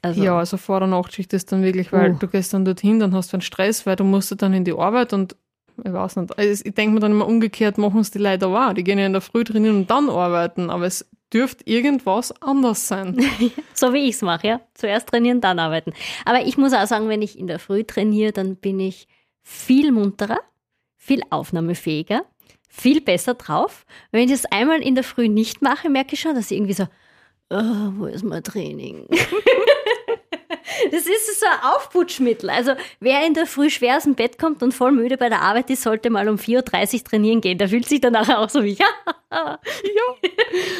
Also. 0.00 0.24
Ja, 0.24 0.38
also 0.38 0.56
vor 0.56 0.80
der 0.80 0.88
Nachtschicht 0.88 1.34
ist 1.34 1.52
dann 1.52 1.62
wirklich, 1.62 1.92
weil 1.92 2.12
uh. 2.12 2.16
du 2.18 2.28
gehst 2.28 2.54
dann 2.54 2.64
dorthin, 2.64 2.98
dann 2.98 3.14
hast 3.14 3.32
du 3.32 3.36
einen 3.36 3.42
Stress, 3.42 3.84
weil 3.84 3.96
du 3.96 4.04
musst 4.04 4.34
dann 4.40 4.54
in 4.54 4.64
die 4.64 4.72
Arbeit 4.72 5.12
und 5.12 5.36
ich 5.84 5.92
weiß 5.92 6.16
nicht. 6.16 6.38
Also 6.38 6.64
ich 6.64 6.74
denke 6.74 6.94
mir 6.94 7.00
dann 7.00 7.12
immer 7.12 7.26
umgekehrt, 7.26 7.78
machen 7.78 8.00
es 8.00 8.10
die 8.10 8.18
Leute 8.18 8.46
auch. 8.48 8.72
Die 8.72 8.84
gehen 8.84 8.98
ja 8.98 9.06
in 9.06 9.12
der 9.12 9.22
Früh 9.22 9.44
drinnen 9.44 9.76
und 9.76 9.90
dann 9.90 10.10
arbeiten, 10.10 10.70
aber 10.70 10.86
es 10.86 11.08
dürfte 11.32 11.64
irgendwas 11.66 12.32
anders 12.42 12.88
sein. 12.88 13.20
so 13.74 13.92
wie 13.92 14.08
ich 14.08 14.16
es 14.16 14.22
mache, 14.22 14.46
ja. 14.46 14.60
Zuerst 14.74 15.08
trainieren, 15.08 15.40
dann 15.40 15.58
arbeiten. 15.58 15.92
Aber 16.24 16.44
ich 16.44 16.56
muss 16.56 16.72
auch 16.72 16.86
sagen, 16.86 17.08
wenn 17.08 17.22
ich 17.22 17.38
in 17.38 17.46
der 17.46 17.58
Früh 17.58 17.84
trainiere, 17.84 18.32
dann 18.32 18.56
bin 18.56 18.80
ich 18.80 19.08
viel 19.42 19.92
munterer 19.92 20.38
viel 21.08 21.22
aufnahmefähiger, 21.30 22.26
viel 22.68 23.00
besser 23.00 23.34
drauf. 23.34 23.86
Wenn 24.12 24.24
ich 24.24 24.30
das 24.30 24.44
einmal 24.44 24.82
in 24.82 24.94
der 24.94 25.04
Früh 25.04 25.28
nicht 25.28 25.62
mache, 25.62 25.88
merke 25.88 26.14
ich 26.14 26.20
schon, 26.20 26.34
dass 26.34 26.50
ich 26.50 26.58
irgendwie 26.58 26.74
so, 26.74 26.86
oh, 27.48 27.92
wo 27.96 28.06
ist 28.06 28.24
mein 28.24 28.44
Training? 28.44 29.08
das 30.90 31.06
ist 31.06 31.40
so 31.40 31.46
ein 31.46 31.74
Aufputschmittel. 31.74 32.50
Also 32.50 32.72
wer 33.00 33.26
in 33.26 33.34
der 33.34 33.46
Früh 33.46 33.70
schwer 33.70 33.96
aus 33.96 34.04
dem 34.04 34.14
Bett 34.14 34.38
kommt 34.38 34.62
und 34.62 34.72
voll 34.72 34.92
müde 34.92 35.16
bei 35.16 35.28
der 35.28 35.42
Arbeit 35.42 35.70
ist, 35.70 35.82
sollte 35.82 36.10
mal 36.10 36.28
um 36.28 36.36
4.30 36.36 36.94
Uhr 36.94 37.04
trainieren 37.04 37.40
gehen. 37.40 37.58
Der 37.58 37.68
fühlt 37.68 37.88
sich 37.88 38.00
dann 38.00 38.16
auch 38.16 38.48
so 38.48 38.64
wie, 38.64 38.72
ja, 38.78 38.86
ja. 39.30 39.58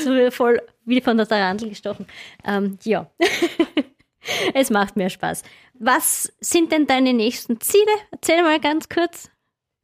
so 0.03 0.31
voll 0.31 0.61
wie 0.85 1.01
von 1.01 1.17
der 1.17 1.29
Tarantel 1.29 1.69
gestochen. 1.71 2.07
Ähm, 2.45 2.79
ja. 2.85 3.11
es 4.55 4.71
macht 4.71 4.97
mehr 4.97 5.11
Spaß. 5.11 5.43
Was 5.75 6.33
sind 6.41 6.73
denn 6.73 6.87
deine 6.87 7.13
nächsten 7.13 7.61
Ziele? 7.61 7.85
Erzähl 8.11 8.43
mal 8.43 8.61
ganz 8.61 8.89
kurz. 8.89 9.31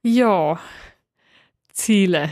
Ja, 0.03 0.59
Ziele. 1.75 2.31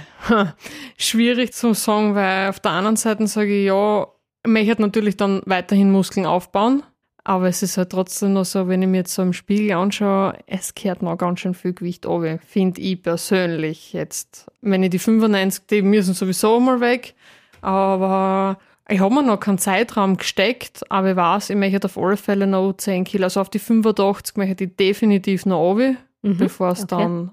Schwierig 0.96 1.52
zu 1.52 1.74
sagen, 1.74 2.14
weil 2.14 2.48
auf 2.48 2.60
der 2.60 2.72
anderen 2.72 2.96
Seite 2.96 3.26
sage 3.26 3.58
ich 3.58 3.66
ja, 3.66 4.06
möchte 4.46 4.80
natürlich 4.80 5.16
dann 5.16 5.42
weiterhin 5.46 5.90
Muskeln 5.90 6.26
aufbauen, 6.26 6.82
aber 7.24 7.48
es 7.48 7.62
ist 7.62 7.76
halt 7.76 7.90
trotzdem 7.90 8.32
noch 8.32 8.44
so, 8.44 8.66
wenn 8.68 8.82
ich 8.82 8.88
mir 8.88 8.98
jetzt 8.98 9.14
so 9.14 9.22
im 9.22 9.32
Spiegel 9.32 9.76
anschaue, 9.76 10.36
es 10.46 10.74
kehrt 10.74 11.02
noch 11.02 11.16
ganz 11.16 11.40
schön 11.40 11.54
viel 11.54 11.72
Gewicht 11.72 12.04
runter, 12.06 12.38
finde 12.44 12.80
ich 12.80 13.02
persönlich 13.02 13.92
jetzt. 13.92 14.50
Wenn 14.60 14.82
ich 14.82 14.90
die 14.90 14.98
95, 14.98 15.66
die 15.66 15.82
müssen 15.82 16.14
sowieso 16.14 16.58
mal 16.58 16.80
weg, 16.80 17.14
aber 17.60 18.58
ich 18.88 18.98
habe 18.98 19.14
mir 19.14 19.22
noch 19.22 19.38
keinen 19.38 19.58
Zeitraum 19.58 20.16
gesteckt, 20.16 20.82
aber 20.90 21.10
ich 21.10 21.16
weiß, 21.16 21.50
ich 21.50 21.56
möchte 21.56 21.86
auf 21.86 21.96
alle 21.96 22.16
Fälle 22.16 22.46
noch 22.48 22.72
10 22.72 23.04
Kilo, 23.04 23.24
also 23.24 23.40
auf 23.40 23.50
die 23.50 23.60
85 23.60 24.36
möchte 24.36 24.64
ich 24.64 24.76
definitiv 24.76 25.46
noch 25.46 25.60
runter, 25.60 25.94
mhm, 26.22 26.36
bevor 26.38 26.70
es 26.70 26.82
okay. 26.82 26.96
dann 26.96 27.30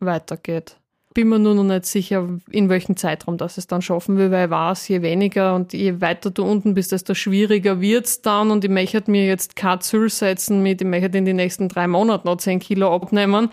weitergeht. 0.00 0.79
Bin 1.12 1.28
mir 1.28 1.40
nur 1.40 1.56
noch 1.56 1.64
nicht 1.64 1.86
sicher, 1.86 2.28
in 2.50 2.68
welchem 2.68 2.96
Zeitraum 2.96 3.36
das 3.36 3.58
es 3.58 3.66
dann 3.66 3.82
schaffen 3.82 4.16
will, 4.16 4.30
weil 4.30 4.44
ich 4.44 4.50
weiß, 4.50 4.86
je 4.86 5.02
weniger 5.02 5.56
und 5.56 5.72
je 5.72 6.00
weiter 6.00 6.30
du 6.30 6.44
unten 6.44 6.74
bist, 6.74 6.92
desto 6.92 7.14
schwieriger 7.14 7.80
wird 7.80 8.06
es 8.06 8.22
dann 8.22 8.52
und 8.52 8.64
ich 8.64 8.70
möchte 8.70 9.10
mir 9.10 9.26
jetzt 9.26 9.56
kein 9.56 9.80
Ziel 9.80 10.08
setzen 10.08 10.62
mit, 10.62 10.80
ich 10.80 10.86
möchte 10.86 11.18
in 11.18 11.24
den 11.24 11.36
nächsten 11.36 11.68
drei 11.68 11.88
Monaten 11.88 12.28
noch 12.28 12.36
10 12.36 12.60
Kilo 12.60 12.94
abnehmen, 12.94 13.50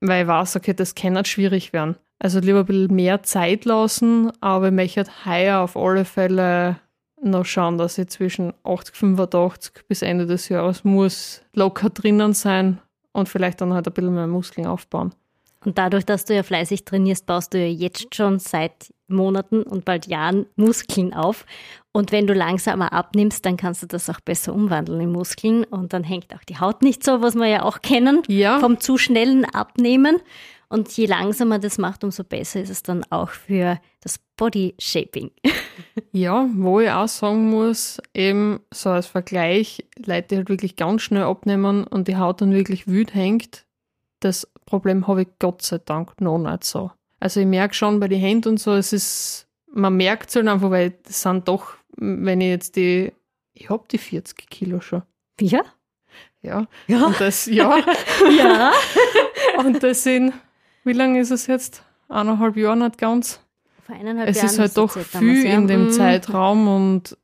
weil 0.00 0.22
ich 0.22 0.28
weiß, 0.28 0.56
okay, 0.56 0.74
das 0.74 0.96
kann 0.96 1.12
nicht 1.12 1.28
schwierig 1.28 1.72
werden. 1.72 1.94
Also 2.18 2.40
lieber 2.40 2.60
ein 2.60 2.66
bisschen 2.66 2.94
mehr 2.96 3.22
Zeit 3.22 3.64
lassen, 3.66 4.32
aber 4.40 4.68
ich 4.68 4.74
möchte 4.74 5.06
heuer 5.24 5.60
auf 5.60 5.76
alle 5.76 6.04
Fälle 6.04 6.80
noch 7.22 7.44
schauen, 7.44 7.78
dass 7.78 7.98
ich 7.98 8.08
zwischen 8.08 8.52
80, 8.64 8.96
85 8.96 9.86
bis 9.86 10.02
Ende 10.02 10.26
des 10.26 10.48
Jahres 10.48 10.84
muss 10.84 11.42
locker 11.54 11.90
drinnen 11.90 12.32
sein 12.32 12.80
und 13.12 13.28
vielleicht 13.28 13.60
dann 13.60 13.72
halt 13.72 13.86
ein 13.86 13.92
bisschen 13.92 14.14
mehr 14.14 14.26
Muskeln 14.26 14.66
aufbauen. 14.66 15.14
Und 15.64 15.78
dadurch, 15.78 16.04
dass 16.04 16.24
du 16.24 16.34
ja 16.34 16.42
fleißig 16.42 16.84
trainierst, 16.84 17.26
baust 17.26 17.54
du 17.54 17.58
ja 17.58 17.66
jetzt 17.66 18.14
schon 18.14 18.38
seit 18.38 18.92
Monaten 19.08 19.62
und 19.62 19.84
bald 19.84 20.06
Jahren 20.06 20.46
Muskeln 20.56 21.14
auf. 21.14 21.46
Und 21.92 22.12
wenn 22.12 22.26
du 22.26 22.34
langsamer 22.34 22.92
abnimmst, 22.92 23.44
dann 23.46 23.56
kannst 23.56 23.82
du 23.82 23.86
das 23.86 24.10
auch 24.10 24.20
besser 24.20 24.54
umwandeln 24.54 25.00
in 25.00 25.12
Muskeln 25.12 25.64
und 25.64 25.92
dann 25.92 26.04
hängt 26.04 26.34
auch 26.34 26.44
die 26.44 26.58
Haut 26.58 26.82
nicht 26.82 27.04
so, 27.04 27.22
was 27.22 27.34
wir 27.34 27.46
ja 27.46 27.62
auch 27.62 27.82
kennen 27.82 28.22
ja. 28.26 28.58
vom 28.58 28.80
zu 28.80 28.98
schnellen 28.98 29.44
Abnehmen. 29.44 30.16
Und 30.68 30.90
je 30.96 31.06
langsamer 31.06 31.60
das 31.60 31.78
macht, 31.78 32.02
umso 32.02 32.24
besser 32.24 32.60
ist 32.60 32.70
es 32.70 32.82
dann 32.82 33.04
auch 33.10 33.28
für 33.28 33.78
das 34.00 34.18
Body 34.36 34.74
Shaping. 34.78 35.30
Ja, 36.12 36.48
wo 36.54 36.78
ich 36.78 36.90
auch 36.90 37.08
sagen 37.08 37.50
muss, 37.50 38.00
eben 38.14 38.60
so 38.72 38.90
als 38.90 39.08
Vergleich, 39.08 39.84
Leute, 39.96 40.28
die 40.28 40.36
halt 40.36 40.48
wirklich 40.48 40.76
ganz 40.76 41.02
schnell 41.02 41.24
abnehmen 41.24 41.84
und 41.84 42.06
die 42.06 42.16
Haut 42.16 42.40
dann 42.40 42.52
wirklich 42.52 42.86
wüt 42.86 43.14
hängt, 43.14 43.64
das 44.20 44.48
Problem 44.66 45.06
habe 45.06 45.22
ich 45.22 45.28
Gott 45.38 45.62
sei 45.62 45.78
Dank 45.78 46.20
noch 46.20 46.38
nicht 46.38 46.64
so. 46.64 46.90
Also 47.20 47.40
ich 47.40 47.46
merke 47.46 47.74
schon 47.74 48.00
bei 48.00 48.08
den 48.08 48.20
Händen 48.20 48.50
und 48.50 48.60
so, 48.60 48.74
es 48.74 48.92
ist, 48.92 49.46
man 49.72 49.96
merkt 49.96 50.28
es 50.28 50.36
halt 50.36 50.48
einfach, 50.48 50.70
weil 50.70 50.94
das 51.04 51.22
sind 51.22 51.48
doch, 51.48 51.74
wenn 51.96 52.40
ich 52.40 52.48
jetzt 52.48 52.76
die, 52.76 53.12
ich 53.52 53.70
habe 53.70 53.84
die 53.90 53.98
40 53.98 54.48
Kilo 54.50 54.80
schon. 54.80 55.02
Ja? 55.40 55.62
Ja. 56.42 56.66
Ja. 56.86 57.06
Und 57.06 57.20
das, 57.20 57.46
ja. 57.46 57.78
ja. 58.38 58.72
und 59.58 59.82
das 59.82 60.02
sind, 60.02 60.34
wie 60.84 60.92
lange 60.92 61.20
ist 61.20 61.30
es 61.30 61.46
jetzt? 61.46 61.82
Eineinhalb 62.08 62.56
Jahre 62.56 62.76
nicht 62.76 62.98
ganz. 62.98 63.40
Vor 63.86 63.96
eineinhalb 63.96 64.28
es 64.28 64.36
Jahren 64.36 64.46
ist 64.46 64.58
halt 64.58 64.76
doch 64.76 64.92
viel 64.92 65.44
in 65.44 65.66
dem 65.66 65.84
mhm. 65.84 65.90
Zeitraum 65.90 66.68
und 66.68 67.16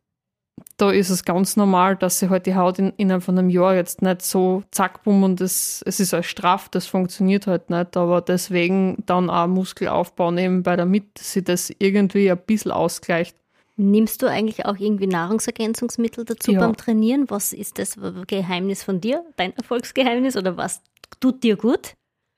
da 0.80 0.90
ist 0.90 1.10
es 1.10 1.24
ganz 1.24 1.56
normal, 1.56 1.96
dass 1.96 2.18
sie 2.18 2.30
halt 2.30 2.46
die 2.46 2.54
Haut 2.54 2.78
in, 2.78 2.92
innerhalb 2.96 3.22
von 3.22 3.38
einem 3.38 3.50
Jahr 3.50 3.74
jetzt 3.74 4.00
nicht 4.00 4.22
so 4.22 4.62
zack, 4.70 5.04
bumm 5.04 5.22
und 5.22 5.40
das, 5.40 5.82
es 5.84 6.00
ist 6.00 6.14
halt 6.14 6.24
straff, 6.24 6.68
das 6.70 6.86
funktioniert 6.86 7.46
halt 7.46 7.68
nicht, 7.68 7.96
aber 7.96 8.22
deswegen 8.22 8.96
dann 9.04 9.28
auch 9.28 9.46
Muskelaufbau 9.46 10.30
nebenbei, 10.30 10.76
damit 10.76 11.18
sie 11.18 11.44
das 11.44 11.70
irgendwie 11.78 12.30
ein 12.30 12.38
bisschen 12.38 12.72
ausgleicht. 12.72 13.36
Nimmst 13.76 14.22
du 14.22 14.26
eigentlich 14.26 14.64
auch 14.64 14.76
irgendwie 14.78 15.06
Nahrungsergänzungsmittel 15.06 16.24
dazu 16.24 16.52
ja. 16.52 16.60
beim 16.60 16.76
Trainieren? 16.76 17.28
Was 17.28 17.52
ist 17.52 17.78
das 17.78 17.98
Geheimnis 18.26 18.82
von 18.82 19.00
dir, 19.00 19.24
dein 19.36 19.54
Erfolgsgeheimnis 19.56 20.36
oder 20.36 20.56
was 20.56 20.82
tut 21.20 21.42
dir 21.42 21.56
gut? 21.56 21.94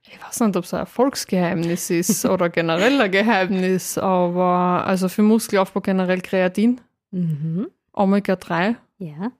Ich 0.08 0.20
weiß 0.20 0.40
nicht, 0.40 0.56
ob 0.56 0.64
es 0.64 0.74
ein 0.74 0.80
Erfolgsgeheimnis 0.80 1.90
ist 1.90 2.24
oder 2.26 2.48
generell 2.48 3.00
ein 3.00 3.10
Geheimnis, 3.10 3.98
aber 3.98 4.84
also 4.84 5.08
für 5.08 5.22
Muskelaufbau 5.22 5.80
generell 5.80 6.20
Kreatin. 6.20 6.80
Mhm. 7.12 7.68
Omega-3. 7.92 8.76
Ja. 8.98 9.32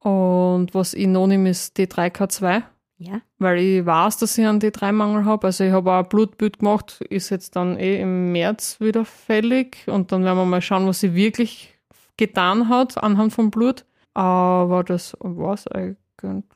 Und 0.00 0.74
was 0.74 0.94
ich 0.94 1.06
noch 1.06 1.26
nehme, 1.26 1.50
ist 1.50 1.76
D3K2. 1.76 2.62
Ja. 2.98 3.20
Weil 3.38 3.58
ich 3.58 3.86
weiß, 3.86 4.18
dass 4.18 4.36
ich 4.38 4.46
einen 4.46 4.60
D3-Mangel 4.60 5.24
habe. 5.24 5.46
Also 5.46 5.64
ich 5.64 5.72
habe 5.72 5.92
auch 5.92 6.02
ein 6.02 6.08
Blutbild 6.08 6.58
gemacht, 6.58 7.00
ist 7.08 7.30
jetzt 7.30 7.54
dann 7.54 7.78
eh 7.78 8.00
im 8.00 8.32
März 8.32 8.80
wieder 8.80 9.04
fällig. 9.04 9.84
Und 9.86 10.10
dann 10.10 10.24
werden 10.24 10.38
wir 10.38 10.44
mal 10.44 10.60
schauen, 10.60 10.86
was 10.86 11.00
sie 11.00 11.14
wirklich 11.14 11.78
getan 12.16 12.68
hat 12.68 13.02
anhand 13.02 13.32
vom 13.32 13.50
Blut. 13.50 13.84
Aber 14.14 14.82
das 14.82 15.16
war's 15.20 15.68
eigentlich. 15.68 15.96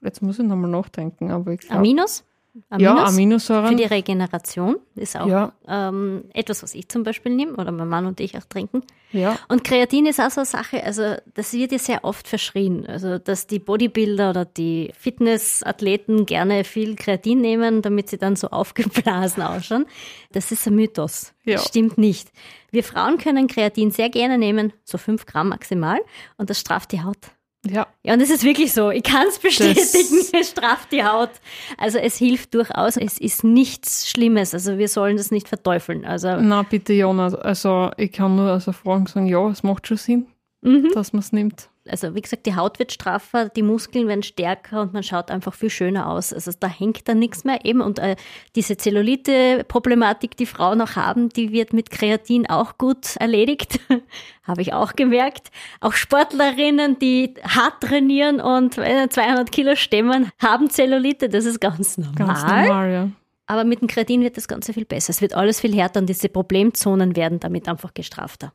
Jetzt 0.01 0.23
muss 0.23 0.41
ich 0.41 0.45
nochmal 0.45 0.71
nachdenken. 0.71 1.31
Aber 1.31 1.53
ich 1.53 1.61
glaub, 1.61 1.79
Aminos? 1.79 2.25
Aminos 2.69 2.99
ja, 2.99 3.05
Aminosäuren. 3.07 3.69
Für 3.69 3.77
die 3.77 3.85
Regeneration 3.85 4.77
ist 4.95 5.17
auch 5.17 5.27
ja. 5.27 5.53
ähm, 5.67 6.25
etwas, 6.35 6.63
was 6.63 6.75
ich 6.75 6.87
zum 6.89 7.03
Beispiel 7.03 7.35
nehme 7.35 7.55
oder 7.55 7.73
mein 7.73 7.89
Mann 7.89 8.05
und 8.05 8.21
ich 8.21 8.37
auch 8.37 8.45
trinken. 8.45 8.83
Ja. 9.11 9.39
Und 9.49 9.65
Kreatin 9.65 10.05
ist 10.05 10.21
auch 10.21 10.31
so 10.31 10.41
eine 10.41 10.47
Sache, 10.47 10.85
also 10.85 11.17
das 11.33 11.55
wird 11.55 11.73
ja 11.73 11.79
sehr 11.79 12.05
oft 12.05 12.29
verschrien. 12.29 12.87
Also, 12.87 13.19
dass 13.19 13.47
die 13.47 13.59
Bodybuilder 13.59 14.31
oder 14.31 14.45
die 14.45 14.93
Fitnessathleten 14.99 16.27
gerne 16.27 16.65
viel 16.65 16.95
Kreatin 16.97 17.41
nehmen, 17.41 17.81
damit 17.81 18.11
sie 18.11 18.19
dann 18.19 18.37
so 18.37 18.49
aufgeblasen 18.51 19.43
ausschauen. 19.43 19.87
Das 20.33 20.53
ist 20.53 20.67
ein 20.67 20.75
Mythos. 20.75 21.33
Ja. 21.45 21.55
Das 21.55 21.69
stimmt 21.69 21.97
nicht. 21.97 22.31
Wir 22.71 22.85
Frauen 22.85 23.17
können 23.17 23.47
Kreatin 23.47 23.91
sehr 23.91 24.11
gerne 24.11 24.37
nehmen, 24.37 24.75
so 24.85 24.99
fünf 24.99 25.25
Gramm 25.25 25.49
maximal, 25.49 26.01
und 26.37 26.51
das 26.51 26.61
straft 26.61 26.93
die 26.93 27.03
Haut. 27.03 27.33
Ja. 27.65 27.87
Ja, 28.03 28.15
und 28.15 28.21
es 28.21 28.31
ist 28.31 28.43
wirklich 28.43 28.73
so. 28.73 28.91
Ich 28.91 29.05
kann 29.05 29.27
es 29.29 29.39
bestätigen, 29.39 30.19
es 30.33 30.51
strafft 30.51 30.91
die 30.91 31.05
Haut. 31.05 31.31
Also 31.79 31.99
es 31.99 32.17
hilft 32.17 32.55
durchaus. 32.55 32.97
Es 32.97 33.19
ist 33.19 33.45
nichts 33.45 34.11
Schlimmes. 34.11 34.53
Also 34.53 34.79
wir 34.79 34.89
sollen 34.89 35.17
das 35.17 35.31
nicht 35.31 35.49
verteufeln. 35.49 36.05
Also 36.05 36.37
Na 36.41 36.63
bitte, 36.63 36.93
Jonas. 36.93 37.35
Also 37.35 37.91
ich 37.97 38.11
kann 38.13 38.35
nur 38.35 38.51
als 38.51 38.67
Erfahrung 38.67 39.07
sagen, 39.07 39.27
ja, 39.27 39.49
es 39.49 39.63
macht 39.63 39.87
schon 39.87 39.97
Sinn. 39.97 40.27
mhm. 40.63 40.91
dass 40.95 41.13
man 41.13 41.21
es 41.21 41.33
nimmt. 41.33 41.69
Also 41.89 42.15
wie 42.15 42.21
gesagt, 42.21 42.47
die 42.47 42.55
Haut 42.55 42.79
wird 42.79 42.93
straffer, 42.93 43.49
die 43.49 43.63
Muskeln 43.63 44.07
werden 44.07 44.23
stärker 44.23 44.83
und 44.83 44.93
man 44.93 45.03
schaut 45.03 45.31
einfach 45.31 45.53
viel 45.53 45.71
schöner 45.71 46.09
aus. 46.09 46.33
Also 46.33 46.53
da 46.59 46.69
hängt 46.69 47.09
dann 47.09 47.19
nichts 47.19 47.43
mehr 47.43 47.65
eben. 47.65 47.81
Und 47.81 47.99
äh, 47.99 48.15
diese 48.55 48.77
Zellulite-Problematik, 48.77 50.37
die 50.37 50.47
Frauen 50.47 50.81
auch 50.81 50.95
haben, 50.95 51.29
die 51.29 51.51
wird 51.53 51.73
mit 51.73 51.91
Kreatin 51.91 52.49
auch 52.49 52.79
gut 52.79 53.17
erledigt. 53.17 53.81
Habe 54.45 54.63
ich 54.63 54.73
auch 54.73 54.95
gemerkt. 54.95 55.51
Auch 55.81 55.95
Sportlerinnen, 55.95 56.99
die 57.01 57.35
hart 57.43 57.81
trainieren 57.81 58.41
und 58.41 58.75
200 58.75 59.19
äh, 59.19 59.45
Kilo 59.51 59.75
stemmen, 59.75 60.31
haben 60.41 60.71
Zellulite. 60.71 61.29
Das 61.29 61.45
ist 61.45 61.61
ganz 61.61 61.99
normal. 61.99 62.15
Ganz 62.15 62.43
normal, 62.43 62.93
ja. 62.93 63.09
Aber 63.47 63.65
mit 63.65 63.81
dem 63.81 63.89
Kreatin 63.89 64.23
wird 64.23 64.37
das 64.37 64.49
Ganze 64.49 64.73
viel 64.73 64.85
besser. 64.85 65.11
Es 65.11 65.21
wird 65.21 65.35
alles 65.35 65.61
viel 65.61 65.75
härter 65.75 66.01
und 66.01 66.09
diese 66.09 66.29
Problemzonen 66.29 67.17
werden 67.17 67.41
damit 67.41 67.69
einfach 67.69 67.93
gestrafter 67.93 68.53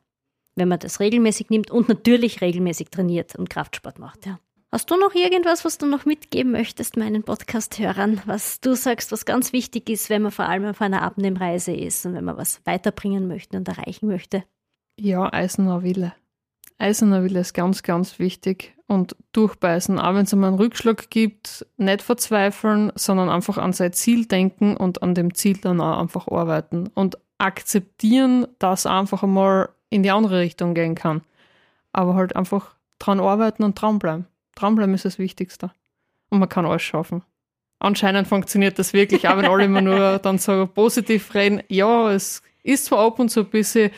wenn 0.58 0.68
man 0.68 0.78
das 0.78 1.00
regelmäßig 1.00 1.50
nimmt 1.50 1.70
und 1.70 1.88
natürlich 1.88 2.40
regelmäßig 2.40 2.90
trainiert 2.90 3.36
und 3.36 3.50
Kraftsport 3.50 3.98
macht. 3.98 4.26
Ja. 4.26 4.38
Hast 4.70 4.90
du 4.90 4.96
noch 4.96 5.14
irgendwas, 5.14 5.64
was 5.64 5.78
du 5.78 5.86
noch 5.86 6.04
mitgeben 6.04 6.52
möchtest 6.52 6.98
meinen 6.98 7.22
Podcast-Hörern, 7.22 8.20
was 8.26 8.60
du 8.60 8.74
sagst, 8.74 9.12
was 9.12 9.24
ganz 9.24 9.54
wichtig 9.54 9.88
ist, 9.88 10.10
wenn 10.10 10.20
man 10.20 10.30
vor 10.30 10.44
allem 10.46 10.66
auf 10.66 10.82
einer 10.82 11.00
Abnehmreise 11.00 11.72
ist 11.72 12.04
und 12.04 12.12
wenn 12.12 12.24
man 12.24 12.36
was 12.36 12.60
weiterbringen 12.66 13.28
möchte 13.28 13.56
und 13.56 13.66
erreichen 13.66 14.08
möchte? 14.08 14.44
Ja, 15.00 15.32
eiserner 15.32 15.82
Wille. 15.82 16.12
Eiserner 16.76 17.24
Wille 17.24 17.40
ist 17.40 17.54
ganz, 17.54 17.82
ganz 17.82 18.18
wichtig 18.18 18.76
und 18.86 19.16
durchbeißen. 19.32 19.98
Auch 19.98 20.14
wenn 20.14 20.24
es 20.24 20.34
einmal 20.34 20.48
einen 20.48 20.58
Rückschlag 20.58 21.08
gibt, 21.08 21.66
nicht 21.78 22.02
verzweifeln, 22.02 22.92
sondern 22.94 23.30
einfach 23.30 23.56
an 23.56 23.72
sein 23.72 23.94
Ziel 23.94 24.26
denken 24.26 24.76
und 24.76 25.02
an 25.02 25.14
dem 25.14 25.34
Ziel 25.34 25.56
dann 25.56 25.80
auch 25.80 25.98
einfach 25.98 26.28
arbeiten 26.28 26.88
und 26.94 27.16
akzeptieren, 27.38 28.46
dass 28.58 28.84
einfach 28.84 29.22
einmal 29.22 29.70
in 29.90 30.02
die 30.02 30.10
andere 30.10 30.40
Richtung 30.40 30.74
gehen 30.74 30.94
kann. 30.94 31.22
Aber 31.92 32.14
halt 32.14 32.36
einfach 32.36 32.74
dran 32.98 33.20
arbeiten 33.20 33.62
und 33.62 33.80
dranbleiben. 33.80 34.26
Dranbleiben 34.54 34.94
ist 34.94 35.04
das 35.04 35.18
Wichtigste. 35.18 35.70
Und 36.30 36.40
man 36.40 36.48
kann 36.48 36.66
alles 36.66 36.82
schaffen. 36.82 37.22
Anscheinend 37.80 38.26
funktioniert 38.26 38.78
das 38.78 38.92
wirklich, 38.92 39.28
auch 39.28 39.36
wenn 39.36 39.46
alle 39.46 39.64
immer 39.64 39.80
nur 39.80 40.18
dann 40.22 40.38
so 40.38 40.66
positiv 40.66 41.34
reden. 41.34 41.62
Ja, 41.68 42.10
es 42.10 42.42
ist 42.62 42.86
zwar 42.86 43.06
ab 43.06 43.18
und 43.18 43.30
zu 43.30 43.40
ein 43.40 43.50
bisschen, 43.50 43.90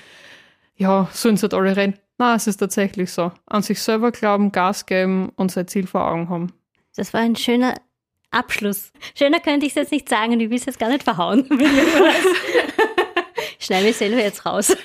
ja, 0.76 1.08
sollen 1.12 1.36
sie 1.36 1.42
halt 1.42 1.54
alle 1.54 1.76
reden. 1.76 1.94
Nein, 2.18 2.36
es 2.36 2.46
ist 2.46 2.58
tatsächlich 2.58 3.10
so. 3.10 3.32
An 3.46 3.62
sich 3.62 3.80
selber 3.80 4.12
glauben, 4.12 4.52
Gas 4.52 4.84
geben 4.84 5.32
und 5.36 5.50
sein 5.50 5.66
Ziel 5.66 5.86
vor 5.86 6.06
Augen 6.06 6.28
haben. 6.28 6.52
Das 6.94 7.14
war 7.14 7.20
ein 7.20 7.36
schöner 7.36 7.74
Abschluss. 8.30 8.92
Schöner 9.16 9.40
könnte 9.40 9.64
ich 9.64 9.72
es 9.72 9.76
jetzt 9.76 9.92
nicht 9.92 10.08
sagen 10.08 10.34
und 10.34 10.40
ich 10.40 10.50
will 10.50 10.58
es 10.58 10.66
jetzt 10.66 10.78
gar 10.78 10.90
nicht 10.90 11.02
verhauen. 11.02 11.48
ich 13.58 13.64
schneide 13.64 13.86
mich 13.86 13.96
selber 13.96 14.18
jetzt 14.18 14.44
raus. 14.44 14.76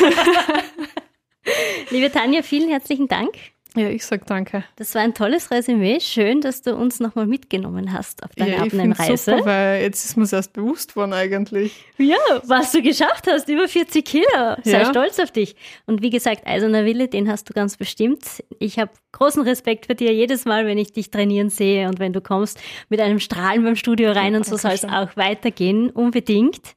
Liebe 1.90 2.10
Tanja, 2.12 2.42
vielen 2.42 2.68
herzlichen 2.68 3.08
Dank. 3.08 3.32
Ja, 3.76 3.88
ich 3.88 4.04
sag 4.04 4.26
danke. 4.26 4.64
Das 4.76 4.96
war 4.96 5.02
ein 5.02 5.14
tolles 5.14 5.52
Resümee. 5.52 6.00
Schön, 6.00 6.40
dass 6.40 6.62
du 6.62 6.74
uns 6.74 6.98
nochmal 6.98 7.26
mitgenommen 7.26 7.92
hast 7.92 8.24
auf 8.24 8.30
deine 8.34 8.56
ja, 8.56 8.62
Abnehmreise. 8.62 9.36
Super, 9.36 9.46
weil 9.46 9.82
jetzt 9.82 10.04
ist 10.04 10.16
mir 10.16 10.24
es 10.24 10.32
erst 10.32 10.52
bewusst 10.54 10.96
worden 10.96 11.12
eigentlich. 11.12 11.84
Ja, 11.96 12.16
was 12.44 12.72
du 12.72 12.82
geschafft 12.82 13.28
hast, 13.28 13.48
über 13.48 13.68
40 13.68 14.04
Kilo. 14.04 14.56
Sei 14.64 14.80
ja. 14.80 14.86
stolz 14.86 15.20
auf 15.20 15.30
dich. 15.30 15.54
Und 15.86 16.02
wie 16.02 16.10
gesagt, 16.10 16.48
Eiserner 16.48 16.84
Wille, 16.84 17.06
den 17.06 17.30
hast 17.30 17.48
du 17.48 17.52
ganz 17.52 17.76
bestimmt. 17.76 18.42
Ich 18.58 18.80
habe 18.80 18.90
großen 19.12 19.42
Respekt 19.44 19.86
für 19.86 19.94
dir 19.94 20.12
jedes 20.12 20.46
Mal, 20.46 20.66
wenn 20.66 20.78
ich 20.78 20.92
dich 20.92 21.12
trainieren 21.12 21.48
sehe 21.48 21.86
und 21.86 22.00
wenn 22.00 22.12
du 22.12 22.20
kommst 22.20 22.58
mit 22.88 23.00
einem 23.00 23.20
Strahlen 23.20 23.62
beim 23.62 23.76
Studio 23.76 24.10
rein 24.10 24.32
ja, 24.32 24.38
und 24.38 24.46
so 24.46 24.56
soll 24.56 24.72
es 24.72 24.84
auch 24.84 25.16
weitergehen, 25.16 25.90
unbedingt 25.90 26.74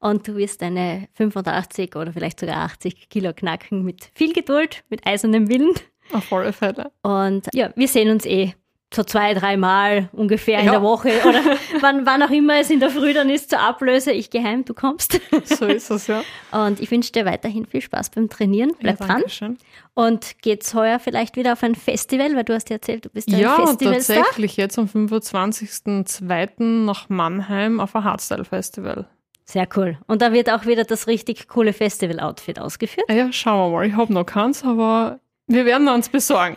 und 0.00 0.26
du 0.26 0.36
wirst 0.36 0.62
deine 0.62 1.08
85 1.14 1.94
oder 1.94 2.12
vielleicht 2.12 2.40
sogar 2.40 2.56
80 2.64 3.08
Kilo 3.08 3.32
knacken 3.32 3.84
mit 3.84 4.10
viel 4.14 4.32
Geduld, 4.32 4.82
mit 4.88 5.06
eisernem 5.06 5.48
Willen. 5.48 5.74
Auf 6.12 6.32
alle 6.32 6.52
Fälle. 6.52 6.90
Und 7.02 7.46
ja, 7.52 7.70
wir 7.76 7.86
sehen 7.86 8.10
uns 8.10 8.26
eh 8.26 8.54
so 8.92 9.04
zwei, 9.04 9.34
dreimal 9.34 10.08
ungefähr 10.12 10.58
ja. 10.58 10.64
in 10.64 10.70
der 10.72 10.82
Woche 10.82 11.12
oder 11.24 11.40
wann, 11.80 12.06
wann 12.06 12.22
auch 12.24 12.30
immer 12.30 12.58
es 12.58 12.70
in 12.70 12.80
der 12.80 12.90
Früh 12.90 13.12
dann 13.12 13.30
ist 13.30 13.50
zur 13.50 13.60
Ablöse. 13.60 14.10
Ich 14.10 14.30
geheim, 14.30 14.64
du 14.64 14.74
kommst. 14.74 15.20
So 15.44 15.66
ist 15.66 15.90
es, 15.90 16.06
ja. 16.06 16.22
Und 16.50 16.80
ich 16.80 16.90
wünsche 16.90 17.12
dir 17.12 17.24
weiterhin 17.24 17.66
viel 17.66 17.80
Spaß 17.80 18.10
beim 18.10 18.28
Trainieren. 18.28 18.72
Bleib 18.78 19.00
ja, 19.00 19.06
dran. 19.06 19.22
Schön. 19.28 19.58
Und 19.94 20.40
geht's 20.42 20.74
heuer 20.74 20.98
vielleicht 20.98 21.36
wieder 21.36 21.52
auf 21.52 21.62
ein 21.62 21.74
Festival, 21.74 22.34
weil 22.34 22.44
du 22.44 22.54
hast 22.54 22.70
ja 22.70 22.76
erzählt, 22.76 23.04
du 23.04 23.10
bist 23.10 23.30
ja. 23.30 23.38
Ja, 23.38 23.74
tatsächlich. 23.74 24.56
Jetzt 24.56 24.78
am 24.78 24.86
25.02. 24.86 26.84
nach 26.84 27.08
Mannheim 27.08 27.80
auf 27.80 27.94
ein 27.94 28.04
Hardstyle-Festival. 28.04 29.06
Sehr 29.50 29.66
cool. 29.76 29.98
Und 30.06 30.22
da 30.22 30.32
wird 30.32 30.48
auch 30.48 30.64
wieder 30.64 30.84
das 30.84 31.08
richtig 31.08 31.48
coole 31.48 31.72
Festival-Outfit 31.72 32.60
ausgeführt. 32.60 33.06
Ja, 33.10 33.32
schauen 33.32 33.72
wir 33.72 33.76
mal. 33.78 33.86
Ich 33.88 33.94
habe 33.96 34.12
noch 34.12 34.24
keins, 34.24 34.62
aber 34.62 35.18
wir 35.48 35.64
werden 35.64 35.88
uns 35.88 36.08
besorgen. 36.08 36.56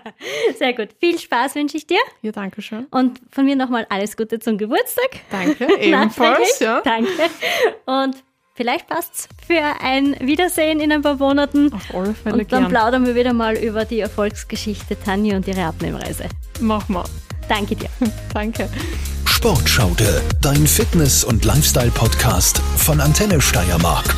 Sehr 0.58 0.74
gut. 0.74 0.88
Viel 1.00 1.18
Spaß 1.18 1.54
wünsche 1.54 1.78
ich 1.78 1.86
dir. 1.86 1.96
Ja, 2.20 2.32
danke 2.32 2.60
schön. 2.60 2.86
Und 2.90 3.20
von 3.30 3.46
mir 3.46 3.56
nochmal 3.56 3.86
alles 3.88 4.18
Gute 4.18 4.38
zum 4.38 4.58
Geburtstag. 4.58 5.20
Danke, 5.30 5.66
ebenfalls. 5.80 6.58
ja. 6.58 6.82
Danke. 6.82 7.08
Und 7.86 8.16
vielleicht 8.54 8.86
passt 8.86 9.14
es 9.14 9.28
für 9.46 9.62
ein 9.82 10.14
Wiedersehen 10.20 10.80
in 10.80 10.92
ein 10.92 11.00
paar 11.00 11.16
Monaten. 11.16 11.72
Auf 11.72 11.94
alle 11.94 12.12
Fälle 12.12 12.34
Und 12.36 12.52
dann 12.52 12.64
gern. 12.64 12.70
plaudern 12.70 13.06
wir 13.06 13.14
wieder 13.14 13.32
mal 13.32 13.56
über 13.56 13.86
die 13.86 14.00
Erfolgsgeschichte 14.00 15.00
Tanja 15.02 15.36
und 15.36 15.48
ihre 15.48 15.64
Abnehmreise. 15.64 16.28
Mach 16.60 16.86
mal. 16.90 17.04
Danke 17.48 17.76
dir. 17.76 17.88
danke. 18.34 18.68
Sportschaude, 19.36 20.22
dein 20.40 20.66
Fitness- 20.66 21.22
und 21.22 21.44
Lifestyle-Podcast 21.44 22.62
von 22.78 23.02
Antenne 23.02 23.38
Steiermark. 23.38 24.16